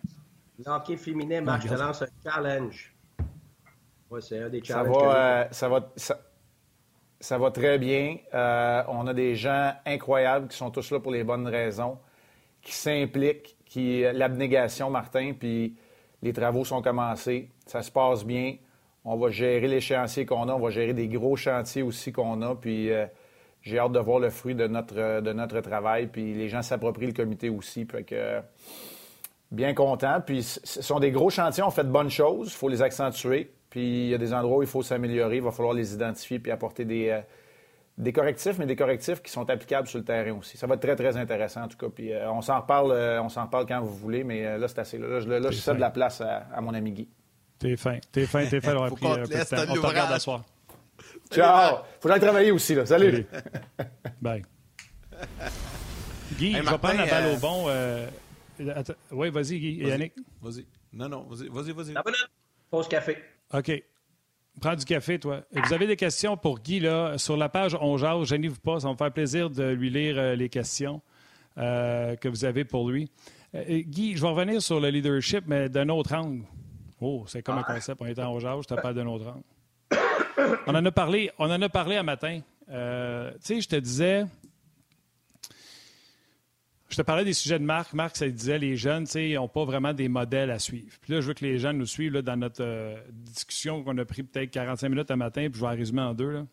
[0.64, 2.94] L'hockey féminin, Marc, je te lance un challenge.
[4.10, 4.94] Oui, c'est un des challenges.
[4.94, 6.16] Ça va, ça va, ça
[7.38, 8.16] va très bien.
[8.34, 11.98] Euh, on a des gens incroyables qui sont tous là pour les bonnes raisons,
[12.62, 15.76] qui s'impliquent, qui l'abnégation, Martin, puis
[16.22, 17.50] les travaux sont commencés.
[17.66, 18.56] Ça se passe bien.
[19.04, 20.54] On va gérer l'échéancier qu'on a.
[20.54, 22.54] On va gérer des gros chantiers aussi qu'on a.
[22.54, 23.06] Puis euh,
[23.62, 26.08] j'ai hâte de voir le fruit de notre, de notre travail.
[26.08, 27.86] Puis les gens s'approprient le comité aussi.
[27.86, 28.40] Fait que,
[29.50, 30.20] bien content.
[30.24, 31.62] Puis ce sont des gros chantiers.
[31.62, 32.48] On fait de bonnes choses.
[32.48, 33.50] Il faut les accentuer.
[33.70, 36.40] Puis il y a des endroits où il faut s'améliorer, il va falloir les identifier
[36.40, 37.20] puis apporter des, euh,
[37.96, 40.56] des correctifs, mais des correctifs qui sont applicables sur le terrain aussi.
[40.56, 41.86] Ça va être très, très intéressant en tout cas.
[41.88, 44.80] Puis euh, on s'en reparle, euh, on s'en reparle quand vous voulez, mais là, c'est
[44.80, 44.98] assez.
[44.98, 47.08] Là, là, là je de la place à, mon ami Guy.
[47.60, 48.74] T'es fin, t'es fin, t'es fin.
[48.74, 49.72] On, va pris, un peu de temps.
[49.72, 50.42] on te regarde à soir.
[51.30, 51.78] Ciao!
[52.00, 52.84] Faut que travailler aussi, là.
[52.86, 53.24] Salut!
[54.20, 54.42] Bye.
[56.36, 57.66] Guy, je vais prendre la balle au bon.
[59.12, 59.74] Oui, vas-y, Guy.
[59.86, 60.14] Yannick?
[60.42, 60.66] Vas-y.
[60.92, 61.72] Non, non, vas-y, vas-y.
[61.72, 61.94] Vas-y.
[62.68, 63.16] Pause café.
[63.52, 63.82] OK.
[64.60, 65.42] Prends du café, toi.
[65.52, 68.88] Vous avez des questions pour Guy, là, sur la page On jase, gênez-vous pas, ça
[68.88, 71.00] va me faire plaisir de lui lire euh, les questions
[71.56, 73.10] euh, que vous avez pour lui.
[73.54, 76.44] Euh, Guy, je vais revenir sur le leadership, mais d'un autre angle.
[77.00, 79.44] Oh, c'est comme un concept, on est en jase, je te parle d'un autre angle.
[80.66, 82.40] On en a parlé, on en a parlé un matin.
[82.66, 82.74] tu
[83.40, 84.24] sais, je te disais,
[86.90, 87.92] je te parlais des sujets de Marc.
[87.92, 90.92] Marc, ça disait les jeunes, ils n'ont pas vraiment des modèles à suivre.
[91.00, 94.04] Puis là, je veux que les jeunes nous suivent dans notre euh, discussion qu'on a
[94.04, 96.44] pris peut-être 45 minutes un matin, puis je vais la résumer en deux.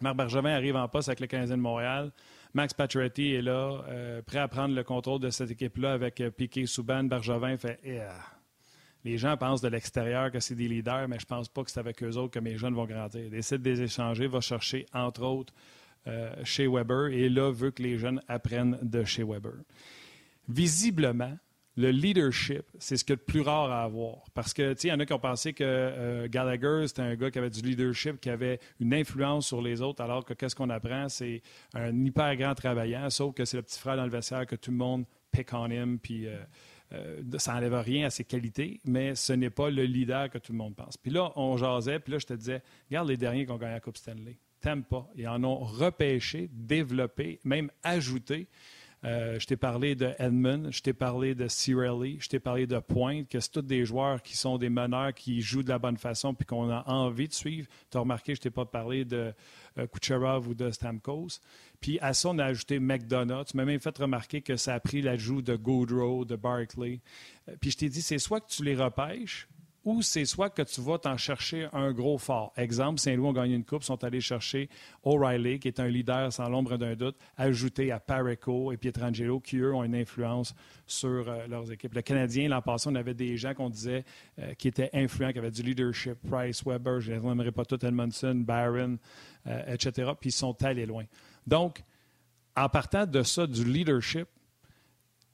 [0.00, 2.10] Marc Bergevin arrive en poste avec le Canadien de Montréal.
[2.54, 6.30] Max Pacioretty est là, euh, prêt à prendre le contrôle de cette équipe-là avec euh,
[6.30, 7.04] Piquet Souban.
[7.04, 7.78] Bergevin fait
[9.04, 11.80] Les gens pensent de l'extérieur que c'est des leaders, mais je pense pas que c'est
[11.80, 13.30] avec eux autres que mes jeunes vont grandir.
[13.30, 15.54] Décide de les échanger, va chercher, entre autres,
[16.44, 19.54] chez Weber et là veut que les jeunes apprennent de chez Weber.
[20.48, 21.36] Visiblement,
[21.76, 24.24] le leadership, c'est ce qu'il y a de plus rare à avoir.
[24.34, 27.02] Parce que, tu sais, il y en a qui ont pensé que euh, Gallagher, c'était
[27.02, 30.34] un gars qui avait du leadership, qui avait une influence sur les autres, alors que
[30.34, 31.08] qu'est-ce qu'on apprend?
[31.08, 31.42] C'est
[31.74, 34.70] un hyper grand travaillant, sauf que c'est le petit frère dans le vestiaire que tout
[34.70, 39.32] le monde pick on him, puis euh, ça n'enlève rien à ses qualités, mais ce
[39.32, 40.98] n'est pas le leader que tout le monde pense.
[40.98, 43.72] Puis là, on jasait, puis là, je te disais, regarde les derniers qui ont gagné
[43.72, 44.38] la Coupe Stanley
[44.88, 45.08] pas.
[45.16, 48.48] Ils en ont repêché, développé, même ajouté.
[49.04, 52.78] Euh, je t'ai parlé de Edmund, je t'ai parlé de Cirelli, je t'ai parlé de
[52.78, 55.96] Pointe, que c'est tous des joueurs qui sont des meneurs, qui jouent de la bonne
[55.96, 57.66] façon puis qu'on a envie de suivre.
[57.90, 59.34] Tu as remarqué, je t'ai pas parlé de
[59.78, 61.40] euh, Kucherov ou de Stamkos.
[61.80, 63.46] Puis à ça, on a ajouté McDonough.
[63.46, 67.00] Tu m'as même fait remarquer que ça a pris l'ajout de Goodrow, de Barkley.
[67.48, 69.48] Euh, puis je t'ai dit, c'est soit que tu les repêches
[69.84, 72.52] ou c'est soit que tu vas t'en chercher un gros fort.
[72.56, 74.68] Exemple, Saint-Louis ont gagné une coupe, sont allés chercher
[75.02, 79.56] O'Reilly, qui est un leader sans l'ombre d'un doute, ajouté à Pareco et Pietrangelo, qui
[79.58, 80.54] eux ont une influence
[80.86, 81.94] sur euh, leurs équipes.
[81.94, 84.04] Le Canadien, l'an passé, on avait des gens qu'on disait
[84.38, 87.64] euh, qui étaient influents, qui avaient du leadership, Price, Weber, je ne les nommerai pas
[87.64, 88.98] tout, Edmondson, Barron,
[89.46, 91.04] euh, etc., puis ils sont allés loin.
[91.46, 91.82] Donc,
[92.56, 94.28] en partant de ça, du leadership,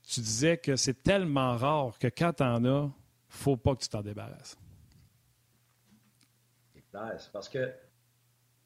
[0.09, 2.91] tu disais que c'est tellement rare que quand tu en as,
[3.29, 4.57] faut pas que tu t'en débarrasses.
[7.19, 7.71] C'est parce que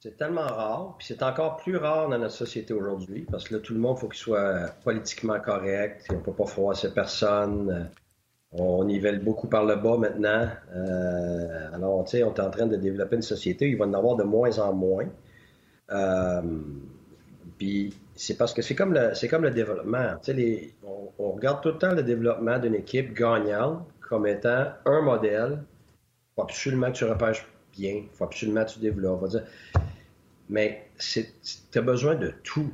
[0.00, 3.60] c'est tellement rare, puis c'est encore plus rare dans notre société aujourd'hui, parce que là,
[3.60, 7.90] tout le monde, faut qu'il soit politiquement correct, on peut pas froisser personne,
[8.52, 10.48] on nivelle beaucoup par le bas maintenant.
[10.74, 13.94] Euh, alors, tu sais, on est en train de développer une société, il va en
[13.94, 15.06] avoir de moins en moins.
[15.90, 16.42] Euh,
[17.58, 20.14] puis c'est parce que c'est comme le comme le développement.
[21.18, 25.64] On, regarde tout le temps le développement d'une équipe gagnante comme étant un modèle.
[26.34, 28.02] Faut absolument que tu repêches bien.
[28.04, 29.24] Il faut absolument que tu développes.
[30.48, 31.24] Mais tu
[31.74, 32.72] as besoin de tout.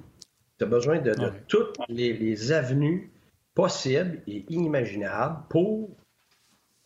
[0.58, 1.14] Tu as besoin de,
[1.46, 3.12] toutes les, avenues
[3.54, 5.90] possibles et inimaginables pour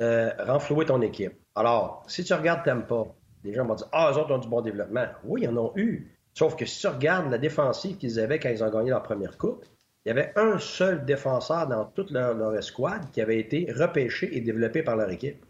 [0.00, 1.32] euh, renflouer ton équipe.
[1.54, 3.06] Alors, si tu regardes Tampa,
[3.44, 5.06] les gens vont dire Ah, eux autres ont du bon développement.
[5.24, 6.12] Oui, ils en ont eu.
[6.34, 9.36] Sauf que si tu regardes la défensive qu'ils avaient quand ils ont gagné leur première
[9.36, 9.64] coupe,
[10.04, 14.40] il y avait un seul défenseur dans toute leur, escouade qui avait été repêché et
[14.40, 15.44] développé par leur équipe.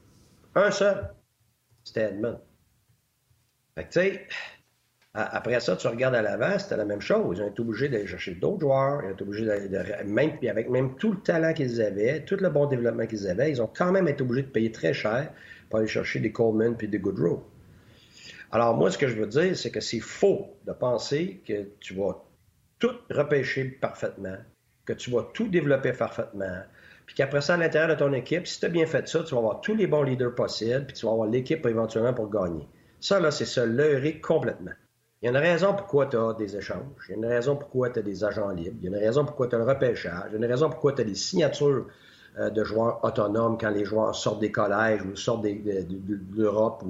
[0.55, 1.11] Un seul.
[1.85, 2.39] C'était Edmund.
[3.75, 4.27] Fait
[5.15, 7.37] après ça, tu regardes à l'avant, c'était la même chose.
[7.37, 9.03] Ils ont été obligés d'aller chercher d'autres joueurs.
[9.03, 12.49] Ils ont été obligés de, même, avec même tout le talent qu'ils avaient, tout le
[12.49, 15.31] bon développement qu'ils avaient, ils ont quand même été obligés de payer très cher
[15.69, 17.47] pour aller chercher des Coleman puis des Goodrow.
[18.53, 21.95] Alors, moi, ce que je veux dire, c'est que c'est faux de penser que tu
[21.95, 22.23] vas
[22.83, 24.39] tout repêcher parfaitement,
[24.85, 26.63] que tu vas tout développer parfaitement,
[27.07, 29.37] puis qu'après ça, à l'intérieur de ton équipe, si tu as bien fait ça, tu
[29.37, 32.67] vas avoir tous les bons leaders possibles, puis tu vas avoir l'équipe éventuellement pour gagner.
[32.99, 34.73] Ça, là, c'est se leurrer complètement.
[35.21, 36.81] Il y a une raison pourquoi tu as des échanges.
[37.09, 38.77] Il y a une raison pourquoi tu as des agents libres.
[38.81, 40.25] Il y a une raison pourquoi tu as le repêchage.
[40.31, 41.87] Il y a une raison pourquoi tu as des signatures
[42.41, 45.87] euh, de joueurs autonomes quand les joueurs sortent des collèges ou sortent de,
[46.37, 46.83] l'Europe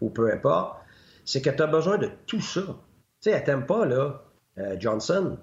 [0.00, 0.78] ou, peu importe.
[1.26, 2.62] C'est que tu as besoin de tout ça.
[2.62, 2.74] Tu
[3.20, 4.25] sais, elle t'aime pas, là,
[4.58, 5.38] euh, Johnson.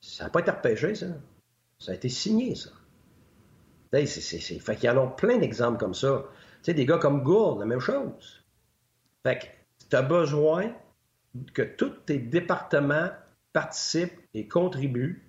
[0.00, 1.06] Ça n'a pas été repêché, ça.
[1.78, 2.70] Ça a été signé, ça.
[3.92, 6.24] C'est, c'est, Fait qu'il y en a plein d'exemples comme ça.
[6.62, 8.44] Tu sais, des gars comme Gould, la même chose.
[9.22, 9.44] Fait que
[9.88, 10.72] tu as besoin
[11.52, 13.10] que tous tes départements
[13.52, 15.22] participent et contribuent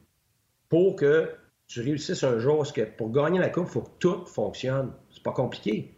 [0.69, 1.31] pour que
[1.67, 2.57] tu réussisses un jour.
[2.57, 4.91] Parce que pour gagner la Coupe, il faut que tout fonctionne.
[5.11, 5.93] C'est pas compliqué.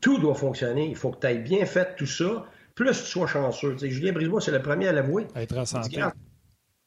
[0.00, 0.88] Tout doit fonctionner.
[0.88, 3.72] Il faut que tu aies bien fait tout ça, plus tu sois chanceux.
[3.74, 5.26] Tu sais, Julien Brisebois, c'est le premier à l'avouer.
[5.34, 6.00] Être en santé.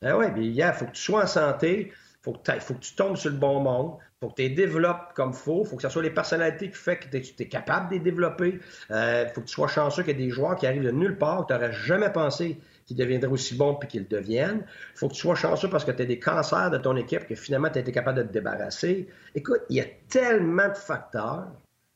[0.04, 3.16] Ah oui, il faut que tu sois en santé, il faut, faut, que tu tombes
[3.16, 5.76] sur le bon monde, il faut que tu les développes comme il faut, il faut
[5.76, 8.60] que ce soit les personnalités qui font que tu es, capable de les développer.
[8.90, 10.92] Il euh, faut que tu sois chanceux qu'il y ait des joueurs qui arrivent de
[10.92, 14.66] nulle part, que tu n'aurais jamais pensé qu'ils deviendraient aussi bons puis qu'ils le deviennent.
[14.94, 17.28] Il faut que tu sois chanceux parce que tu as des cancers de ton équipe
[17.28, 19.08] que finalement tu as été capable de te débarrasser.
[19.36, 21.48] Écoute, il y a tellement de facteurs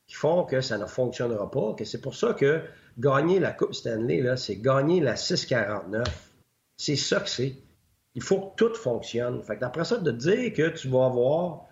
[0.06, 2.62] qui font que ça ne fonctionnera pas, que c'est pour ça que
[2.98, 6.06] gagner la Coupe Stanley, c'est gagner la 649.
[6.76, 7.54] C'est ça que c'est.
[8.16, 9.42] Il faut que tout fonctionne.
[9.42, 11.66] Fait après ça, de dire que tu vas avoir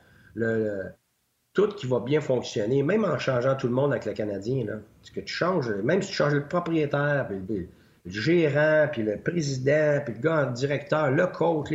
[1.55, 4.67] tout qui va bien fonctionner, même en changeant tout le monde avec le Canadien,
[5.13, 7.69] que tu changes, même si tu changes le propriétaire, puis le,
[8.07, 11.71] gérant, puis le président, puis le gars, le directeur, le coach,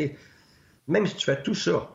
[0.87, 1.89] même si tu fais tout ça,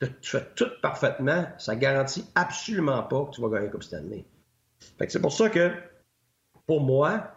[0.00, 4.24] tu fais tout parfaitement, ça garantit absolument pas que tu vas gagner Coupe Stanley.
[4.98, 5.70] Fait c'est pour ça que,
[6.66, 7.34] pour moi,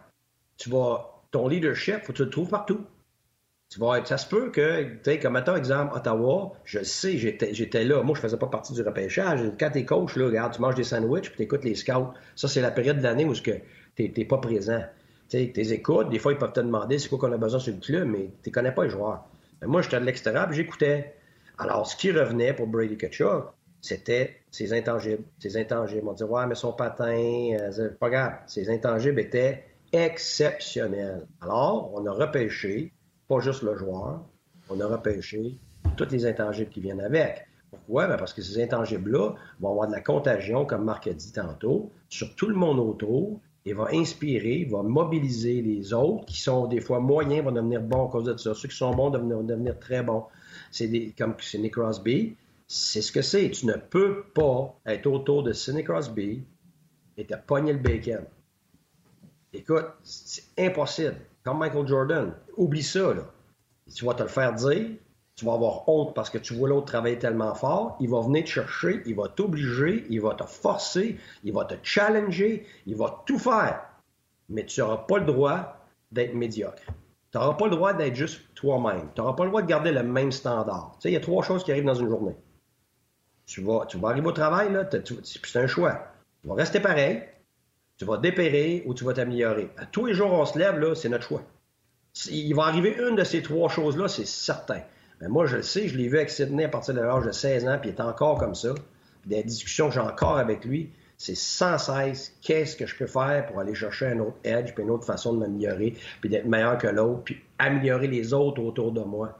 [0.56, 2.86] tu vas, ton leadership, faut que tu le trouves partout.
[3.70, 7.84] Tu vas ça se peut que, tu sais, comme attends, exemple, Ottawa, je sais, j'étais
[7.84, 8.02] là.
[8.02, 9.40] Moi, je faisais pas partie du repêchage.
[9.60, 12.12] Quand t'es coach, là, regarde, tu manges des sandwichs puis t'écoutes les scouts.
[12.34, 13.52] Ça, c'est la période de l'année où tu
[13.96, 14.82] n'es pas présent.
[15.28, 16.10] Tu t'es écoutes.
[16.10, 18.30] Des fois, ils peuvent te demander c'est quoi qu'on a besoin sur le club, mais
[18.42, 19.24] tu connais pas les joueurs.
[19.62, 21.14] Mais moi, j'étais de l'extérieur j'écoutais.
[21.56, 23.44] Alors, ce qui revenait pour Brady Kutchuk,
[23.80, 25.22] c'était ses intangibles.
[25.38, 26.08] Ses intangibles.
[26.08, 28.32] On disait, ouais, mais son patin, euh, pas grave.
[28.48, 31.28] Ses intangibles étaient exceptionnels.
[31.40, 32.92] Alors, on a repêché
[33.30, 34.24] pas juste le joueur.
[34.68, 35.56] On a repêché
[35.96, 37.46] tous les intangibles qui viennent avec.
[37.70, 38.08] Pourquoi?
[38.08, 41.92] Ben, parce que ces intangibles-là vont avoir de la contagion, comme Marc a dit tantôt,
[42.08, 46.80] sur tout le monde autour et va inspirer, va mobiliser les autres qui sont des
[46.80, 48.52] fois moyens, vont devenir bons à cause de ça.
[48.52, 50.24] Ceux qui sont bons vont devenir, très bons.
[50.72, 52.34] C'est comme Sidney Crosby.
[52.66, 53.48] C'est ce que c'est.
[53.50, 56.42] Tu ne peux pas être autour de Sidney Crosby
[57.16, 58.24] et te pogner le bacon.
[59.52, 62.34] Écoute, c'est impossible comme Michael Jordan.
[62.56, 63.22] Oublie ça, là.
[63.94, 64.88] Tu vas te le faire dire,
[65.34, 68.44] tu vas avoir honte parce que tu vois l'autre travailler tellement fort, il va venir
[68.44, 73.22] te chercher, il va t'obliger, il va te forcer, il va te challenger, il va
[73.26, 73.80] tout faire.
[74.48, 75.76] Mais tu n'auras pas le droit
[76.12, 76.82] d'être médiocre.
[77.32, 79.08] Tu n'auras pas le droit d'être juste toi-même.
[79.14, 80.92] Tu n'auras pas le droit de garder le même standard.
[80.96, 82.36] Tu sais, il y a trois choses qui arrivent dans une journée.
[83.46, 86.06] Tu vas, tu vas arriver au travail, là, c'est un choix.
[86.42, 87.22] Tu vas rester pareil,
[88.00, 89.68] tu vas dépérir ou tu vas t'améliorer.
[89.92, 91.42] Tous les jours, on se lève, là, c'est notre choix.
[92.30, 94.80] Il va arriver une de ces trois choses-là, c'est certain.
[95.20, 97.30] Mais moi, je le sais, je l'ai vu avec Sidney à partir de l'âge de
[97.30, 98.70] 16 ans, puis il est encore comme ça.
[99.26, 103.44] Des discussions que j'ai encore avec lui, c'est sans cesse qu'est-ce que je peux faire
[103.44, 106.78] pour aller chercher un autre edge, puis une autre façon de m'améliorer, puis d'être meilleur
[106.78, 109.38] que l'autre, puis améliorer les autres autour de moi.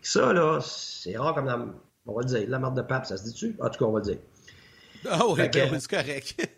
[0.00, 1.58] Ça, là, c'est rare comme la,
[2.06, 3.56] on va le dire, la marde de pape, ça se dit-tu?
[3.58, 4.18] En tout cas, on va le dire.
[5.10, 6.48] Ah oui, ben c'est correct.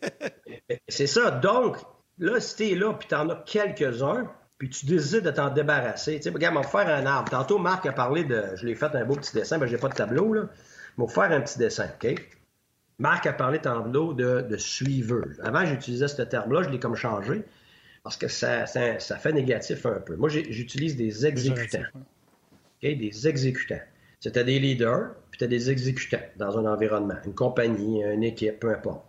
[0.88, 1.30] c'est ça.
[1.30, 1.76] Donc,
[2.18, 6.16] là, si t'es là, puis t'en as quelques-uns, puis tu décides de t'en débarrasser.
[6.16, 7.30] Tu sais, regarde, on va faire un arbre.
[7.30, 8.42] Tantôt, Marc a parlé de.
[8.56, 10.48] Je l'ai fait un beau petit dessin, mais j'ai pas de tableau, là.
[10.96, 12.14] Mais faire un petit dessin, OK?
[12.98, 15.26] Marc a parlé tantôt de, de suiveur.
[15.42, 17.44] Avant, j'utilisais ce terme-là, je l'ai comme changé.
[18.02, 20.16] parce que ça, ça, fait négatif un peu.
[20.16, 21.84] Moi, j'utilise des exécutants.
[22.82, 23.82] Des exécutants.
[24.20, 28.70] C'était des leaders, puis tu des exécutants dans un environnement, une compagnie, une équipe, peu
[28.70, 29.04] importe.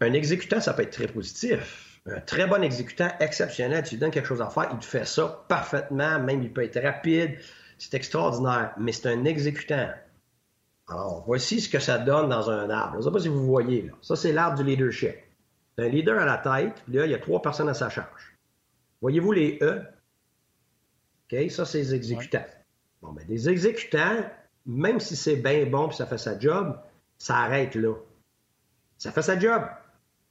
[0.00, 2.00] Un exécutant, ça peut être très positif.
[2.06, 5.06] Un très bon exécutant, exceptionnel, tu lui donnes quelque chose à faire, il te fait
[5.06, 7.38] ça parfaitement, même il peut être rapide,
[7.78, 9.88] c'est extraordinaire, mais c'est un exécutant.
[10.88, 12.94] Alors, voici ce que ça donne dans un arbre.
[12.94, 13.92] Je ne sais pas si vous voyez, là.
[14.02, 15.14] Ça, c'est l'arbre du leadership
[15.78, 18.36] un leader à la tête, là, il y a trois personnes à sa charge.
[19.00, 19.82] Voyez-vous les E?
[21.24, 22.44] OK, ça, c'est les exécutants.
[23.00, 24.24] Bon, mais des exécutants,
[24.66, 26.78] même si c'est bien bon puis ça fait sa job,
[27.18, 27.94] ça arrête là.
[28.98, 29.62] Ça fait sa job.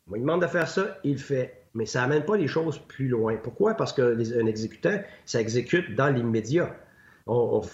[0.10, 1.66] On lui demande de faire ça, il le fait.
[1.74, 3.38] Mais ça n'amène pas les choses plus loin.
[3.38, 3.76] Pourquoi?
[3.76, 6.76] Parce qu'un exécutant, ça exécute dans l'immédiat.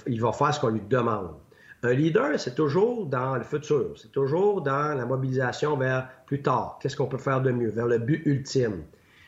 [0.06, 1.32] il va faire ce qu'on lui demande.
[1.84, 6.80] Un leader, c'est toujours dans le futur, c'est toujours dans la mobilisation vers plus tard.
[6.82, 8.84] Qu'est-ce qu'on peut faire de mieux, vers le but ultime.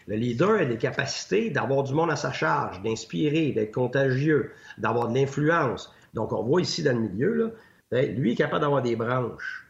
[0.07, 5.09] Le leader a des capacités d'avoir du monde à sa charge, d'inspirer, d'être contagieux, d'avoir
[5.09, 5.93] de l'influence.
[6.13, 7.55] Donc, on voit ici dans le milieu,
[7.91, 9.67] ben, lui est capable d'avoir des branches.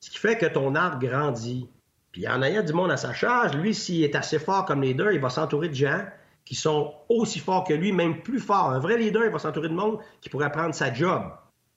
[0.00, 1.68] Ce qui fait que ton arbre grandit.
[2.10, 5.12] Puis en ayant du monde à sa charge, lui, s'il est assez fort comme leader,
[5.12, 6.04] il va s'entourer de gens
[6.44, 8.70] qui sont aussi forts que lui, même plus forts.
[8.70, 11.22] Un vrai leader, il va s'entourer de monde qui pourrait prendre sa job.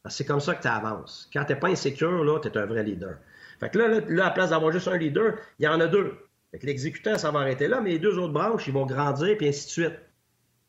[0.08, 1.30] C'est comme ça que tu avances.
[1.32, 3.18] Quand tu n'es pas insécure, là, tu es un vrai leader.
[3.60, 5.88] Fait que là, là, à la place d'avoir juste un leader, il y en a
[5.88, 6.18] deux.
[6.52, 9.38] Fait que l'exécutant, ça va arrêter là, mais les deux autres branches, ils vont grandir,
[9.38, 10.00] puis ainsi de suite.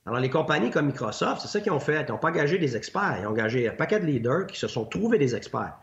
[0.06, 2.06] Alors, les compagnies comme Microsoft, c'est ça qu'ils ont fait.
[2.08, 3.18] Ils n'ont pas engagé des experts.
[3.20, 5.76] Ils ont engagé un paquet de leaders qui se sont trouvés des experts.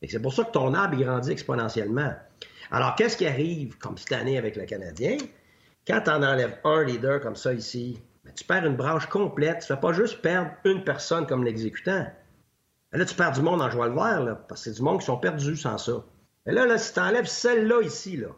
[0.00, 2.14] Et c'est pour ça que ton arbre, grandit exponentiellement.
[2.70, 5.18] Alors, qu'est-ce qui arrive, comme cette année avec le Canadien?
[5.86, 9.58] Quand tu en enlèves un leader comme ça ici, ben, tu perds une branche complète.
[9.58, 12.06] Tu ne fais pas juste perdre une personne comme l'exécutant.
[12.92, 15.00] Là, tu perds du monde en jouant le vert, là, parce que c'est du monde
[15.00, 16.02] qui sont perdus sans ça.
[16.46, 18.28] Et là, si tu enlèves celle-là ici, là,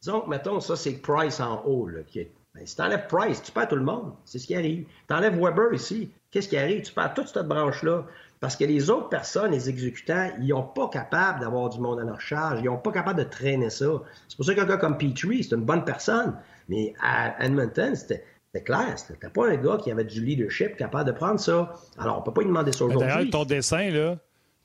[0.00, 2.32] disons mettons, ça, c'est Price en haut, là, qui est...
[2.56, 4.12] Ben, si tu enlèves Price, tu perds tout le monde.
[4.24, 4.86] C'est ce qui arrive.
[5.08, 6.82] Tu enlèves Weber ici, qu'est-ce qui arrive?
[6.82, 8.04] Tu perds toute cette branche-là.
[8.40, 12.04] Parce que les autres personnes, les exécutants, ils n'ont pas capable d'avoir du monde à
[12.04, 12.60] leur charge.
[12.60, 13.86] Ils n'ont pas capable de traîner ça.
[14.28, 16.34] C'est pour ça qu'un gars comme Petrie, c'est une bonne personne.
[16.68, 18.22] Mais à Edmonton, c'était
[18.64, 21.74] clair, c'était pas un gars qui avait du leadership capable de prendre ça.
[21.98, 23.08] Alors, on peut pas lui demander ça aujourd'hui.
[23.08, 24.16] D'ailleurs, ton dessin, là,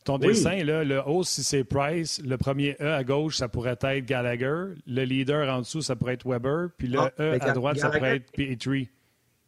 [0.03, 3.77] ton dessin, là, le haut, si c'est Price, le premier E à gauche, ça pourrait
[3.81, 4.73] être Gallagher.
[4.87, 6.69] Le leader en dessous, ça pourrait être Weber.
[6.77, 8.89] Puis le ah, E à droite, ça pourrait être Petrie.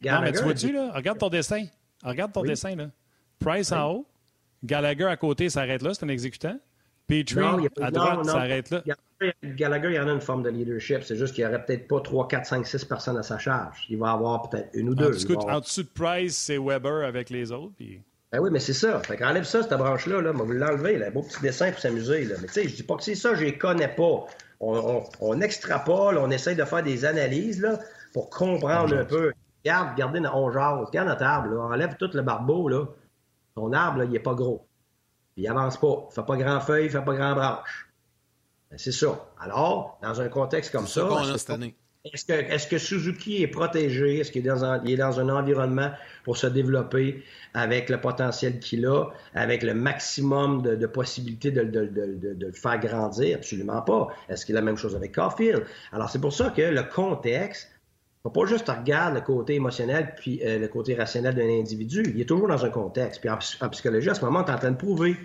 [0.04, 0.92] Non, mais tu vois-tu, là?
[0.94, 1.66] Regarde ton dessin.
[2.02, 2.90] Regarde ton dessin, là.
[3.38, 4.06] Price en haut.
[4.62, 6.58] Gallagher à côté, ça arrête là, c'est un exécutant.
[7.06, 8.82] Petrie à droite, ça arrête là.
[9.42, 11.02] Gallagher, il y en a une forme de leadership.
[11.02, 13.86] C'est juste qu'il n'y aurait peut-être pas 3, 4, 5, 6 personnes à sa charge.
[13.88, 15.06] Il va avoir peut-être une ou deux.
[15.36, 17.72] En, dessous de Price, c'est Weber avec les autres.
[17.76, 18.00] Puis...
[18.34, 18.98] Ben oui, mais c'est ça.
[18.98, 20.20] Fait qu'enlève ça, cette branche-là.
[20.20, 21.00] Là, vous l'enlever.
[21.04, 22.26] Un beau petit dessin pour s'amuser.
[22.40, 24.26] Mais tu sais, je dis pas que c'est ça, je les connais pas.
[24.58, 27.78] On, extrapole, on essaye de faire des analyses là,
[28.12, 29.32] pour comprendre un peu.
[29.64, 30.84] Regarde, regardez, on jase.
[30.84, 31.54] Regarde notre arbre.
[31.54, 31.60] Là.
[31.62, 32.68] Enlève tout le barbeau.
[32.68, 32.86] Là.
[33.54, 34.66] Ton arbre, là, il n'est pas gros.
[35.36, 36.08] il avance pas.
[36.10, 37.88] Il fait pas grand feuille, il fait pas grand branche.
[38.68, 39.28] Ben, c'est ça.
[39.38, 41.08] Alors, dans un contexte comme ça.
[42.12, 44.18] Est-ce que, est que, Suzuki est protégé?
[44.18, 45.90] Est-ce qu'il est, dans un, est dans un environnement
[46.22, 47.22] pour se développer
[47.54, 53.36] avec le potentiel qu'il a, avec le maximum de, possibilités de, le faire grandir?
[53.36, 54.08] Absolument pas.
[54.28, 55.64] Est-ce qu'il a la même chose avec Caulfield?
[55.92, 57.70] Alors, c'est pour ça que le contexte,
[58.22, 62.02] faut pas juste regarder le côté émotionnel puis euh, le côté rationnel d'un individu.
[62.14, 63.20] Il est toujours dans un contexte.
[63.20, 65.16] Puis en, en psychologie, à ce moment, tu es en train de prouver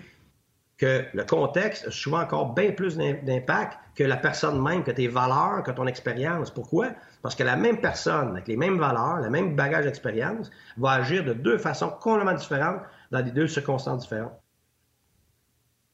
[0.80, 5.08] que le contexte a souvent encore bien plus d'impact que la personne même, que tes
[5.08, 6.50] valeurs, que ton expérience.
[6.50, 6.88] Pourquoi?
[7.20, 11.22] Parce que la même personne, avec les mêmes valeurs, le même bagage d'expérience, va agir
[11.22, 14.32] de deux façons complètement différentes dans les deux circonstances différentes.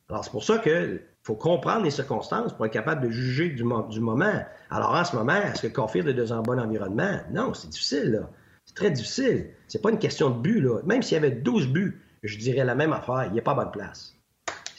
[0.09, 3.65] Alors, c'est pour ça qu'il faut comprendre les circonstances pour être capable de juger du,
[3.65, 4.45] moment.
[4.71, 7.23] Alors, en ce moment, est-ce que Caulfield est dans un bon environnement?
[7.33, 8.23] Non, c'est difficile.
[8.65, 9.51] C'est très difficile.
[9.67, 10.65] C'est pas une question de but.
[10.85, 13.25] Même s'il y avait 12 buts, je dirais la même affaire.
[13.27, 14.16] Il n'y a pas bonne place.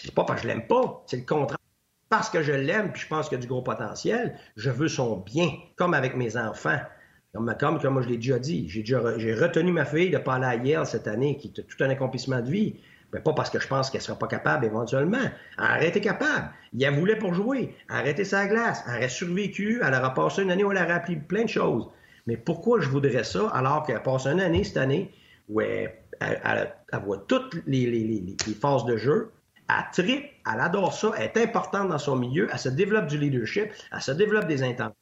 [0.08, 1.58] C'est pas parce que je l'aime pas, c'est le contraire.
[2.08, 5.18] Parce que je l'aime, puis je pense qu'il a du gros potentiel, je veux son
[5.18, 6.80] bien, comme avec mes enfants.
[7.34, 10.55] Comme, comme, je l'ai déjà dit, j'ai, j'ai retenu ma fille de pas aller à
[10.55, 12.80] Yale cette année, qui est tout un accomplissement de vie.
[13.12, 15.30] Mais pas parce que je pense qu'elle sera pas capable éventuellement.
[15.60, 16.51] Elle été capable.
[16.74, 17.76] Il a voulu pour jouer.
[17.89, 18.84] Arrêter sa glace.
[18.88, 19.82] Elle aurait survécu.
[19.84, 21.89] Elle aura passé une année où elle aurait appris plein de choses.
[22.28, 25.12] Mais pourquoi je voudrais ça alors qu'elle passe une année cette année
[25.49, 25.93] où elle,
[27.03, 29.32] voit toutes les, les, les, les, phases de jeu,
[29.70, 33.18] elle tripe, elle adore ça, elle est importante dans son milieu, elle se développe du
[33.18, 34.95] leadership, elle se développe des intentions.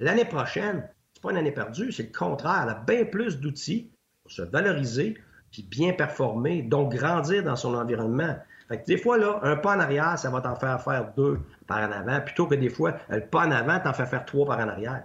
[0.00, 2.62] L'année prochaine, c'est pas une année perdue, c'est le contraire.
[2.64, 3.90] Elle a bien plus d'outils
[4.22, 5.16] pour se valoriser
[5.52, 8.36] puis bien performer, donc grandir dans son environnement.
[8.68, 11.78] Fait des fois, là, un pas en arrière, ça va t'en faire faire deux par
[11.78, 14.58] en avant, plutôt que des fois, le pas en avant t'en fait faire trois par
[14.58, 15.02] en arrière.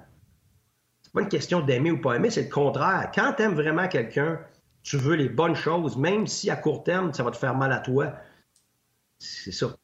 [1.13, 3.11] pas une question d'aimer ou pas aimer, c'est le contraire.
[3.13, 4.39] Quand tu aimes vraiment quelqu'un,
[4.83, 7.73] tu veux les bonnes choses, même si à court terme, ça va te faire mal
[7.73, 8.13] à toi.
[9.19, 9.75] C'est ça.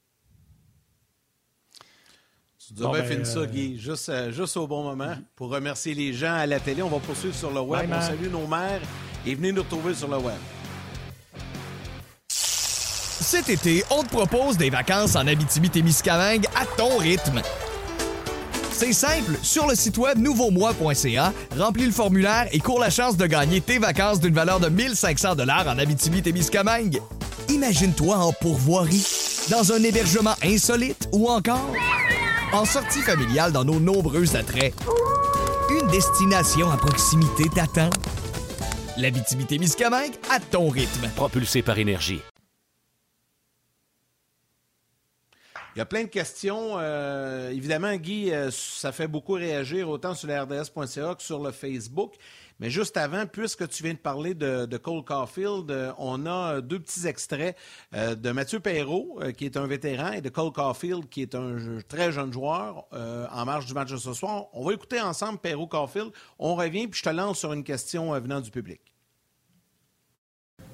[2.65, 5.93] Tu dois bien finir ça, euh, Guy, juste, euh, juste au bon moment pour remercier
[5.93, 6.81] les gens à la télé.
[6.81, 7.89] On va poursuivre sur le web.
[7.93, 8.81] on salue nos mères
[9.25, 10.37] et venez nous retrouver sur le web.
[12.29, 17.41] Cet été, on te propose des vacances en Abitibi-Témiscamingue à ton rythme.
[18.71, 23.25] C'est simple, sur le site web nouveaumois.ca, remplis le formulaire et cours la chance de
[23.25, 27.01] gagner tes vacances d'une valeur de 1500 dollars en Abitibi-Témiscamingue.
[27.49, 29.05] Imagine-toi en pourvoirie,
[29.49, 31.73] dans un hébergement insolite ou encore
[32.53, 34.73] en sortie familiale dans nos nombreux attraits.
[35.69, 37.89] Une destination à proximité t'attend.
[38.97, 41.09] L'Abitibi-Témiscamingue à ton rythme.
[41.15, 42.21] Propulsé par énergie.
[45.75, 46.75] Il y a plein de questions.
[46.77, 51.51] Euh, évidemment, Guy, euh, ça fait beaucoup réagir autant sur le RDS.ca que sur le
[51.51, 52.13] Facebook.
[52.59, 56.79] Mais juste avant, puisque tu viens de parler de, Cole Caulfield, euh, on a deux
[56.79, 57.57] petits extraits
[57.93, 62.11] de Mathieu Perrault, qui est un vétéran, et de Cole Caulfield, qui est un très
[62.11, 64.45] jeune joueur, en marge du match de ce soir.
[64.53, 66.11] On va écouter ensemble Perrault Caulfield.
[66.39, 68.81] On revient, puis je te lance sur une question venant du public.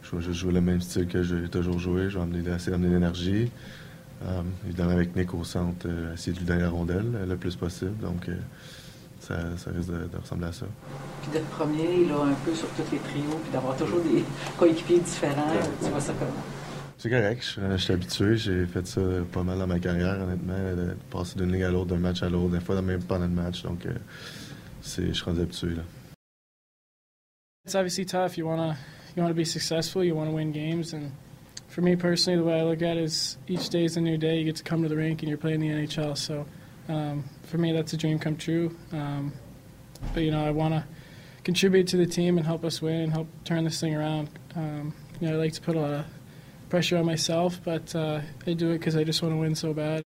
[0.01, 2.09] Je vais jouer le même style que j'ai toujours joué.
[2.09, 3.51] Je vais essayer d'amener l'énergie.
[4.23, 7.37] Euh, évidemment, avec Nick au centre, euh, essayer de lui donner la rondelle euh, le
[7.37, 7.97] plus possible.
[7.97, 8.29] Donc,
[9.57, 10.65] ça, risque de, ressembler à ça.
[11.21, 14.23] Puis d'être premier là, un peu sur tous les trios, puis d'avoir toujours des
[14.57, 16.31] coéquipiers différents, tu vois ça comment?
[16.97, 18.35] C'est correct, je, suis habitué.
[18.35, 19.01] J'ai fait ça
[19.31, 22.29] pas mal dans ma carrière, honnêtement, de passer d'une ligue à l'autre, d'un match à
[22.29, 23.63] l'autre, des fois même pendant le match.
[23.63, 23.87] Donc,
[24.81, 25.75] c'est, je suis rendu habitué.
[25.75, 25.83] Là.
[27.65, 28.37] It's obviously tough.
[28.37, 28.77] You want to
[29.15, 31.11] you wanna be successful, you want to win games, and
[31.67, 34.17] for me personally, the way I look at it is each day is a new
[34.17, 34.39] day.
[34.39, 36.17] You get to come to the rink and you're playing the NHL.
[36.17, 36.45] So
[36.89, 38.75] um, for me, that's a dream come true.
[38.91, 39.31] Um,
[40.13, 40.83] but you know, I want to
[41.43, 44.29] contribute to the team and help us win and help turn this thing around.
[44.55, 46.05] Um, you know, I like to put a lot of
[46.69, 49.73] pressure on myself, but uh, I do it because I just want to win so
[49.73, 50.03] bad.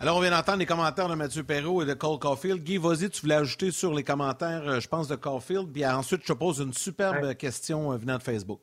[0.00, 2.62] Alors, on vient d'entendre les commentaires de Mathieu Perrault et de Cole Caulfield.
[2.62, 5.72] Guy, vas-y, tu voulais ajouter sur les commentaires, euh, je pense, de Caulfield.
[5.72, 8.60] Puis ensuite, je te pose une superbe question euh, venant de Facebook.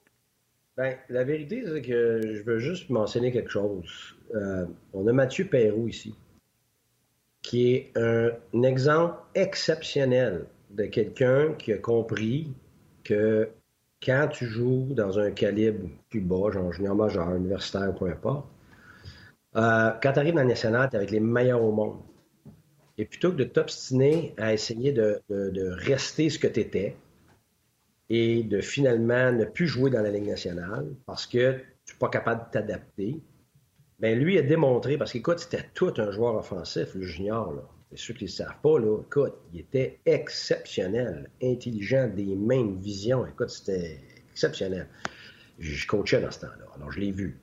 [0.77, 4.14] Bien, la vérité, c'est que je veux juste mentionner quelque chose.
[4.33, 6.15] Euh, on a Mathieu Perrault ici,
[7.41, 8.31] qui est un,
[8.63, 12.51] exemple exceptionnel de quelqu'un qui a compris
[13.03, 13.49] que
[14.03, 18.47] quand tu joues dans un calibre plus bas, genre junior majeur, universitaire, peu importe,
[19.55, 21.99] euh, quand tu arrives dans le national, tu es avec les meilleurs au monde.
[22.97, 26.95] Et plutôt que de t'obstiner à essayer de, rester ce que tu étais
[28.09, 32.09] et de finalement ne plus jouer dans la Ligue nationale parce que tu n'es pas
[32.09, 33.21] capable de t'adapter,
[33.99, 37.53] bien, lui a démontré, parce qu'écoute, c'était tout un joueur offensif, le junior.
[37.53, 37.61] Là.
[37.91, 43.25] C'est ceux qui ne savent pas, là, écoute, il était exceptionnel, intelligent, des mêmes visions.
[43.25, 43.99] Écoute, c'était
[44.31, 44.87] exceptionnel.
[45.59, 47.39] Je coachais dans ce temps-là, alors je l'ai vu.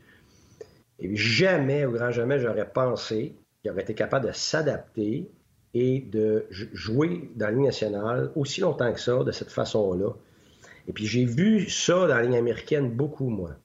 [0.99, 5.31] Et jamais, au grand jamais, j'aurais pensé qu'il aurait été capable de s'adapter
[5.75, 10.11] et de jouer dans la Ligue nationale aussi longtemps que ça, de cette façon-là.
[10.87, 13.57] Et puis j'ai vu ça dans la ligne américaine beaucoup, moi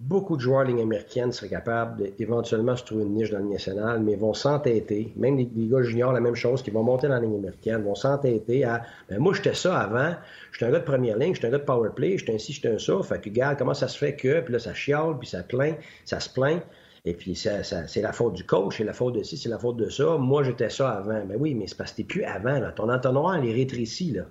[0.00, 3.52] beaucoup de joueurs ligne américaine seraient capables d'éventuellement se trouver une niche dans la ligne
[3.52, 7.14] nationale, mais vont s'entêter, même les, gars juniors, la même chose, qui vont monter dans
[7.14, 10.14] la ligne américaine, vont s'entêter à ben moi j'étais ça avant,
[10.52, 12.54] j'étais un gars de première ligne, j'étais un gars de power play, j'étais un ci,
[12.54, 15.18] j'étais un ça, fait que regarde comment ça se fait que, puis là ça chiale,
[15.18, 15.76] puis ça plaint,
[16.06, 16.62] ça se plaint,
[17.04, 19.58] et puis ça, c'est la faute du coach, c'est la faute de ci, c'est la
[19.58, 22.04] faute de ça, moi j'étais ça avant, mais ben oui, mais c'est parce que t'es
[22.04, 22.72] plus avant, là.
[22.72, 24.22] ton entonnoir il est rétréci, là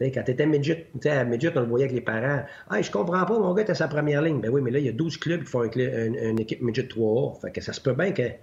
[0.00, 2.42] quand tu étais midget, à midget, on le voyait avec les parents.
[2.68, 4.40] Ah, je comprends pas, mon gars était sa première ligne.
[4.40, 7.40] Ben oui, mais là, il y a 12 clubs qui font une, équipe midget 3A.
[7.40, 8.36] Fait que ça se peut bien qu'il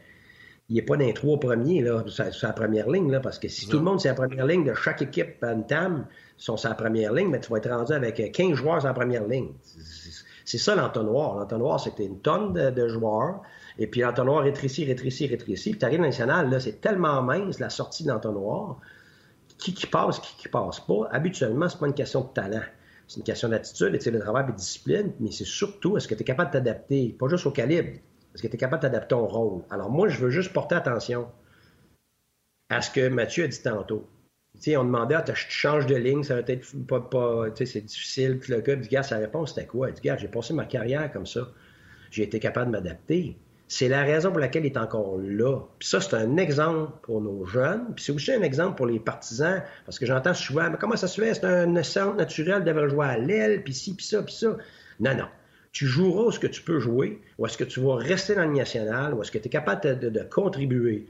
[0.69, 3.67] n'y ait pas d'un trois premiers là, sur, sa première ligne, là, parce que si
[3.67, 6.73] tout le monde c'est la première ligne de chaque équipe à une TAM sont sa
[6.73, 9.49] première ligne, ben, tu vas être rendu avec 15 joueurs sur la première ligne.
[10.45, 11.37] C'est ça l'entonnoir.
[11.37, 13.41] L'entonnoir, c'est que tu une tonne de, joueurs,
[13.77, 15.71] et puis l'entonnoir rétrécit, rétrécit, rétrécit.
[15.71, 18.79] Puis tu arrives national, là, c'est tellement mince la sortie de l'entonnoir
[19.64, 22.64] qui, qui passe, qui, passe pas, habituellement, c'est pas une question de talent.
[23.07, 26.22] C'est une question d'attitude, de travail et de discipline, mais c'est surtout est-ce que tu
[26.22, 27.91] es capable de t'adapter, pas juste au calibre,
[28.34, 29.64] est-ce que tu es capable de t'adapter ton rôle?
[29.70, 31.32] Alors moi, je veux juste porter attention
[32.70, 34.09] à ce que Mathieu a dit tantôt.
[34.68, 38.39] on demandait, ah, tu changes de ligne, ça va être pas, c'est difficile.
[38.39, 39.89] Puis le gars dit, gars, sa réponse c'était quoi?
[39.89, 41.47] Il dit, gars, j'ai passé ma carrière comme ça.
[42.11, 43.38] J'ai été capable de m'adapter.
[43.76, 45.61] C'est la raison pour laquelle il est encore là.
[45.80, 47.91] Puis ça, c'est un exemple pour nos jeunes.
[47.95, 51.07] Puis c'est aussi un exemple pour les partisans, parce que j'entends souvent, mais comment ça
[51.07, 51.34] se fait?
[51.34, 54.57] C'est un centre naturel de jouer à l'aile, puis ci, puis ça, puis ça.
[54.99, 55.26] Non, non.
[55.71, 58.53] Tu joueras ce que tu peux jouer, ou est-ce que tu vas rester dans le
[58.53, 61.07] national, ou est-ce que tu es capable de, contribuer.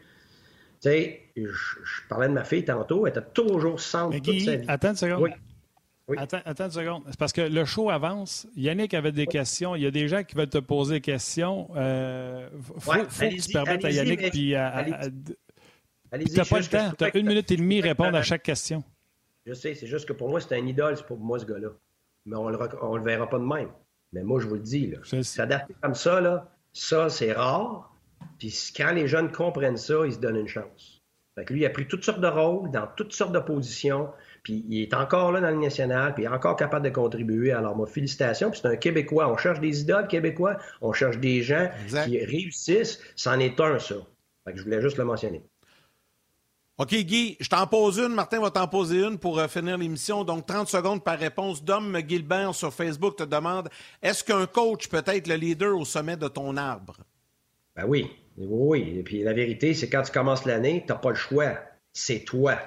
[0.79, 4.65] sais, je, je parlais de ma fille tantôt, elle était toujours centre toute sa vie.
[4.69, 5.21] attends une seconde.
[5.21, 5.31] Oui.
[6.09, 6.17] Oui.
[6.19, 7.03] Attends, attends une seconde.
[7.09, 8.45] C'est parce que le show avance.
[8.57, 9.75] Yannick avait des questions.
[9.75, 11.69] Il y a des gens qui veulent te poser des questions.
[11.77, 12.49] Euh,
[12.79, 15.09] faut, Ouais, faut que tu permettes à Yannick mais- puis à, à- à-
[16.11, 16.77] T'as c'est pas le temps.
[16.91, 18.83] trouvais T'as une minute et demie trouvais répondre à chaque question.
[19.45, 21.69] Je sais, c'est juste que pour moi, c'est un idole, c'est pour moi, ce gars-là.
[22.25, 23.69] Mais on le, rec- on le verra pas de même.
[24.11, 27.91] Mais moi, je vous le dis, là, s'adapter comme ça, là, ça, c'est rare.
[28.39, 31.01] Puis quand les jeunes comprennent ça, ils se donnent une chance.
[31.35, 34.09] Fait que lui, il a pris toutes sortes de rôles, dans toutes sortes de positions,
[34.43, 37.53] puis il est encore là dans le national, puis il est encore capable de contribuer.
[37.53, 38.51] Alors, moi, félicitations.
[38.51, 39.31] Puis c'est un Québécois.
[39.31, 42.05] On cherche des idoles québécois, on cherche des gens Exact.
[42.05, 42.99] qui réussissent.
[43.15, 43.95] C'en est un, ça.
[44.43, 45.41] Fait que je voulais juste le mentionner.
[46.77, 48.13] OK, Guy, je t'en pose une.
[48.13, 50.23] Martin va t'en poser une pour euh, finir l'émission.
[50.25, 51.63] Donc, 30 secondes par réponse.
[51.63, 53.69] Dom Gilbert sur Facebook te demande
[54.01, 56.97] est-ce qu'un coach peut être le leader au sommet de ton arbre?
[57.75, 58.95] Ben oui, oui, oui.
[58.99, 61.53] Et puis la vérité, c'est quand tu commences l'année, tu n'as pas le choix.
[61.93, 62.57] C'est toi.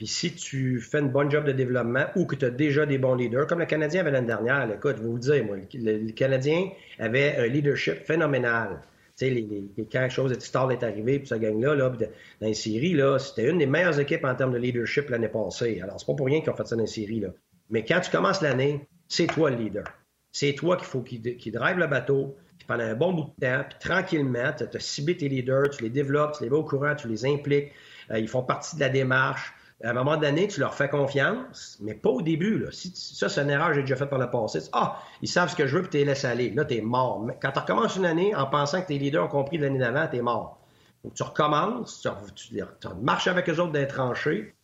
[0.00, 2.96] Puis si tu fais une bonne job de développement ou que tu as déjà des
[2.96, 5.58] bons leaders, comme le Canadien avait l'année dernière, écoute, je vais vous le dire, moi,
[5.74, 8.80] le, Canadien avait un leadership phénoménal.
[9.18, 9.42] Tu sais, les,
[9.76, 13.18] les, quand chose de Stall est arrivé, puis ça gagne-là, là, dans les séries, là,
[13.18, 15.82] c'était une des meilleures équipes en termes de leadership l'année passée.
[15.82, 17.28] Alors, c'est pas pour rien qu'ils ont fait ça dans les séries, là.
[17.68, 19.84] Mais quand tu commences l'année, c'est toi le leader.
[20.32, 23.46] C'est toi qu'il faut qu'il qui drive le bateau, puis pendant un bon bout de
[23.46, 26.64] temps, puis tranquillement, tu as ciblé tes leaders, tu les développes, tu les mets au
[26.64, 27.72] courant, tu les impliques,
[28.10, 29.52] euh, ils font partie de la démarche.
[29.82, 32.66] À un moment donné, tu leur fais confiance, mais pas au début.
[32.70, 34.60] Si tu- ça, c'est une erreur que j'ai déjà faite par le passé.
[34.60, 36.50] Tu- Ah, ils savent ce que je veux, puis tu les laisses aller.
[36.50, 37.26] Là, tu es mort.
[37.40, 40.18] Quand tu recommences une année en pensant que tes leaders ont compris l'année d'avant, tu
[40.18, 40.58] es mort.
[41.02, 44.54] Donc, tu recommences, tu, tu- tu marches avec eux autres des tranchées.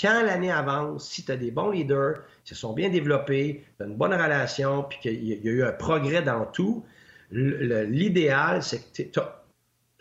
[0.00, 3.82] Quand l'année avance, si tu as des bons leaders, qui se sont bien développés, tu
[3.82, 6.82] as une bonne relation, puis qu'il y a- eu un progrès dans tout,
[7.30, 9.41] l'idéal, c'est que t'es- t'as-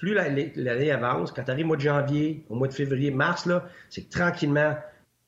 [0.02, 3.12] plus la- l'année avance, quand tu arrives au mois de janvier, au mois de février,
[3.12, 3.48] mars,
[3.92, 4.76] c'est que tranquillement,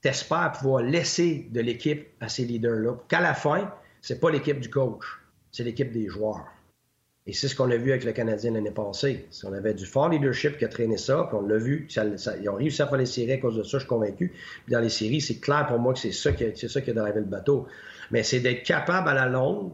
[0.01, 2.95] tu espères pouvoir laisser de l'équipe à ces leaders-là.
[3.07, 3.71] Qu'à la fin,
[4.01, 5.05] c'est pas l'équipe du coach,
[5.51, 6.47] c'est l'équipe des joueurs.
[7.28, 9.28] Et c'est ce qu'on a vu avec le Canadien l'année passée.
[9.43, 12.55] On avait du fort leadership qui a traîné ça, puis on l'a vu, ils ont
[12.55, 14.34] réussi à faire les séries à cause de ça, je suis convaincu.
[14.69, 17.19] Dans les séries, c'est clair pour moi que c'est ça qui ça qui a drivé
[17.19, 17.67] le bateau.
[18.09, 19.71] Mais c'est d'être capable à la longue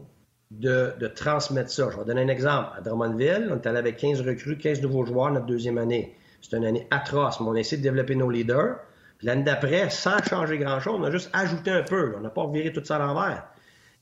[0.50, 1.88] de, transmettre ça.
[1.90, 2.70] Je vais donner un exemple.
[2.76, 6.16] À Drummondville, on est allé avec 15 recrues, 15 nouveaux joueurs notre deuxième année.
[6.42, 8.76] C'est une année atroce, mais on a essayé de développer nos leaders.
[9.22, 12.14] L'année d'après, sans changer grand-chose, on a juste ajouté un peu.
[12.16, 13.44] On n'a pas viré tout ça à l'envers.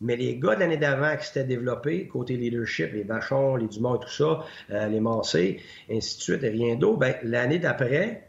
[0.00, 3.96] Mais les gars de l'année d'avant qui s'étaient développés, côté leadership, les Vachons, les Dumont
[3.96, 8.28] et tout ça, euh, les Massé, ainsi de suite, et rien d'autre, ben, l'année d'après,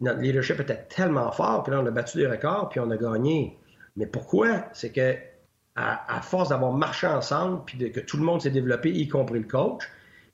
[0.00, 2.96] notre leadership était tellement fort que là, on a battu des records puis on a
[2.96, 3.58] gagné.
[3.96, 4.64] Mais pourquoi?
[4.72, 5.14] C'est que
[5.78, 9.46] à, force d'avoir marché ensemble puis que tout le monde s'est développé, y compris le
[9.46, 9.84] coach,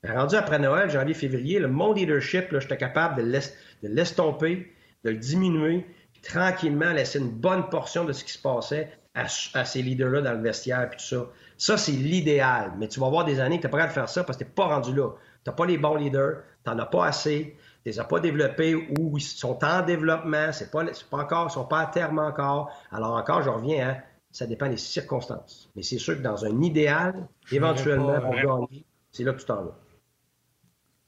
[0.03, 4.73] ben, rendu après Noël, janvier, février, le mon leadership, j'étais capable de l'es- de l'estomper,
[5.03, 9.27] de le diminuer, puis tranquillement laisser une bonne portion de ce qui se passait à,
[9.27, 11.27] ces leaders-là dans le vestiaire puis tout ça.
[11.57, 12.73] Ça, c'est l'idéal.
[12.77, 14.37] Mais tu vas avoir des années que tu n'es pas capable de faire ça parce
[14.37, 15.09] que tu n'es pas rendu là.
[15.43, 18.19] Tu n'as pas les bons leaders, tu n'en as pas assez, tu les as pas
[18.19, 22.19] développés ou ils sont en développement, c'est pas, pas encore, ils sont pas à terme
[22.19, 22.71] encore.
[22.91, 23.97] Alors encore, je reviens, hein,
[24.35, 25.69] ça dépend des circonstances.
[25.77, 29.63] Mais c'est sûr que dans un idéal, éventuellement, pour gagner, c'est là que tu t'en
[29.63, 29.77] vas.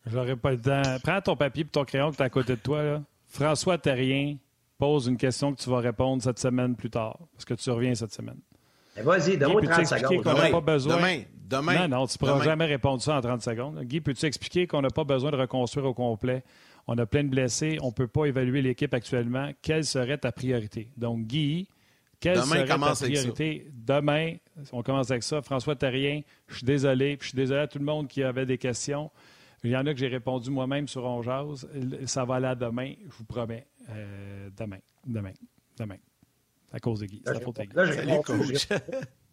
[0.06, 0.82] J'aurais pas le temps.
[1.04, 2.82] Prends ton papier et ton crayon que tu à côté de toi.
[2.84, 3.02] Là.
[3.26, 4.38] François Terrien
[4.78, 7.94] pose une question que tu vas répondre cette semaine plus tard, parce que tu reviens
[7.96, 8.40] cette semaine.
[8.96, 10.24] Eh, Vas-y, donne-moi Guy, 30 peux-tu expliquer secondes.
[10.24, 10.96] qu'on n'a Demain, pas besoin...
[10.96, 12.44] demain, demain, Non, non, tu ne pourras demain.
[12.46, 13.82] jamais répondre ça en 30 secondes.
[13.84, 16.44] Guy, peux-tu expliquer qu'on n'a pas besoin de reconstruire au complet?
[16.88, 19.52] On a plein de blessés, on ne peut pas évaluer l'équipe actuellement.
[19.62, 20.90] Quelle serait ta priorité?
[20.96, 21.68] Donc, Guy,
[22.20, 23.30] quelle Demain, serait ta commence avec ça.
[23.74, 24.36] Demain,
[24.72, 25.42] on commence avec ça.
[25.42, 27.16] François Terrien, je suis désolé.
[27.18, 29.12] Puis je suis désolé à tout le monde qui avait des questions.
[29.64, 31.68] Il y en a que j'ai répondu moi-même sur On Jase.
[32.06, 33.68] Ça va aller à demain, je vous promets.
[33.90, 35.34] Euh, demain, demain,
[35.78, 35.98] demain.
[36.72, 37.22] À cause de Guy.
[37.26, 37.76] C'est Là, la je faute à Guy.
[37.76, 38.68] là, réponds- coach.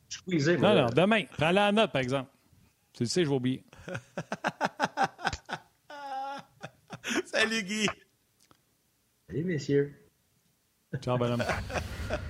[0.09, 0.83] je- Non, là.
[0.87, 1.25] non, demain.
[1.37, 2.31] Prends la note, par exemple.
[2.93, 3.65] Tu le sais, je vais oublier.
[7.27, 7.87] Salut, Guy.
[9.29, 9.95] Salut, messieurs.
[11.03, 11.43] Ciao, bonhomme.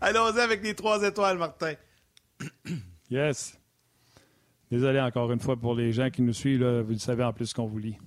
[0.00, 1.74] Allons-y avec les trois étoiles, Martin.
[3.10, 3.58] Yes.
[4.70, 6.62] Désolé encore une fois pour les gens qui nous suivent.
[6.62, 7.98] là, vous le savez en plus qu'on vous lit.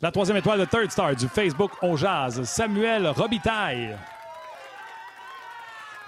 [0.00, 3.96] La troisième étoile de Third Star du Facebook On Jazz, Samuel Robitaille.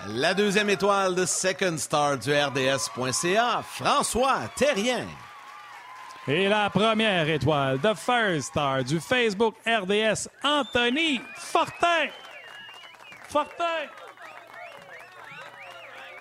[0.09, 5.07] La deuxième étoile de Second Star du RDS.ca, François Terrien.
[6.29, 12.09] Et la première étoile de First Star du Facebook RDS, Anthony Fortin.
[13.29, 13.87] Fortin.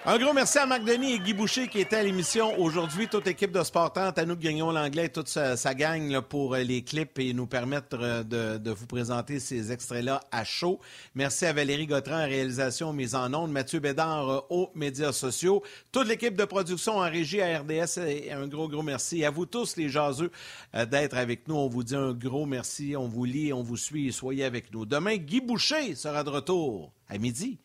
[0.08, 3.08] Un gros merci à Marc Denis et Guy Boucher qui étaient à l'émission aujourd'hui.
[3.08, 6.60] Toute l'équipe de Sport 30, à nous Grignon l'anglais, toute sa, sa gang pour euh,
[6.60, 10.80] les clips et nous permettre euh, de, vous présenter ces extraits-là à chaud.
[11.16, 15.64] Merci à Valérie Gautran en réalisation mise en ondes, Mathieu Bédard euh, aux médias sociaux,
[15.92, 19.22] toute l'équipe de production en régie à RDS et un gros, gros merci.
[19.22, 20.30] Et à vous tous les jaseux
[20.72, 21.56] d'être avec nous.
[21.56, 22.96] On vous dit un gros merci.
[22.96, 24.14] On vous lit, on vous suit.
[24.14, 24.86] Soyez avec nous.
[24.86, 27.58] Demain, Guy Boucher sera de retour à midi.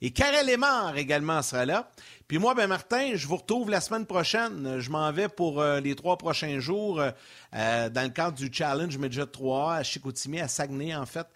[0.00, 1.90] Et Karel Lemar également sera là.
[2.28, 4.78] Puis moi, ben Martin, je vous retrouve la semaine prochaine.
[4.78, 7.10] Je m'en vais pour euh, les trois prochains jours euh,
[7.54, 11.26] euh, dans le cadre du Challenge Midget 3 à Chicoutimi, à Saguenay, en fait.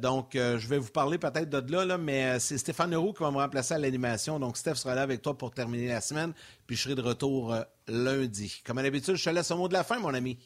[0.00, 3.38] donc, je vais vous parler peut-être de là, mais c'est Stéphane Leroux qui va me
[3.38, 4.38] remplacer à l'animation.
[4.38, 6.32] Donc, Steph sera là avec toi pour terminer la semaine.
[6.66, 7.56] Puis je serai de retour
[7.88, 8.62] lundi.
[8.64, 10.38] Comme à l'habitude, je te laisse un mot de la fin, mon ami.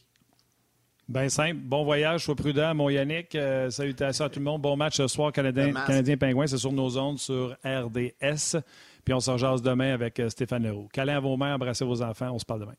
[1.12, 1.56] Bien simple.
[1.56, 3.34] Bon voyage, sois prudent, mon Yannick.
[3.34, 4.62] Euh, salutations à tout le monde.
[4.62, 6.46] Bon match ce soir, Canadien, Canadien Pingouin.
[6.46, 8.56] C'est sur nos ondes sur RDS.
[9.04, 10.88] Puis on se rejase demain avec euh, Stéphane Leroux.
[10.90, 12.30] Câlin à vos mains, embrassez vos enfants.
[12.32, 12.76] On se parle demain.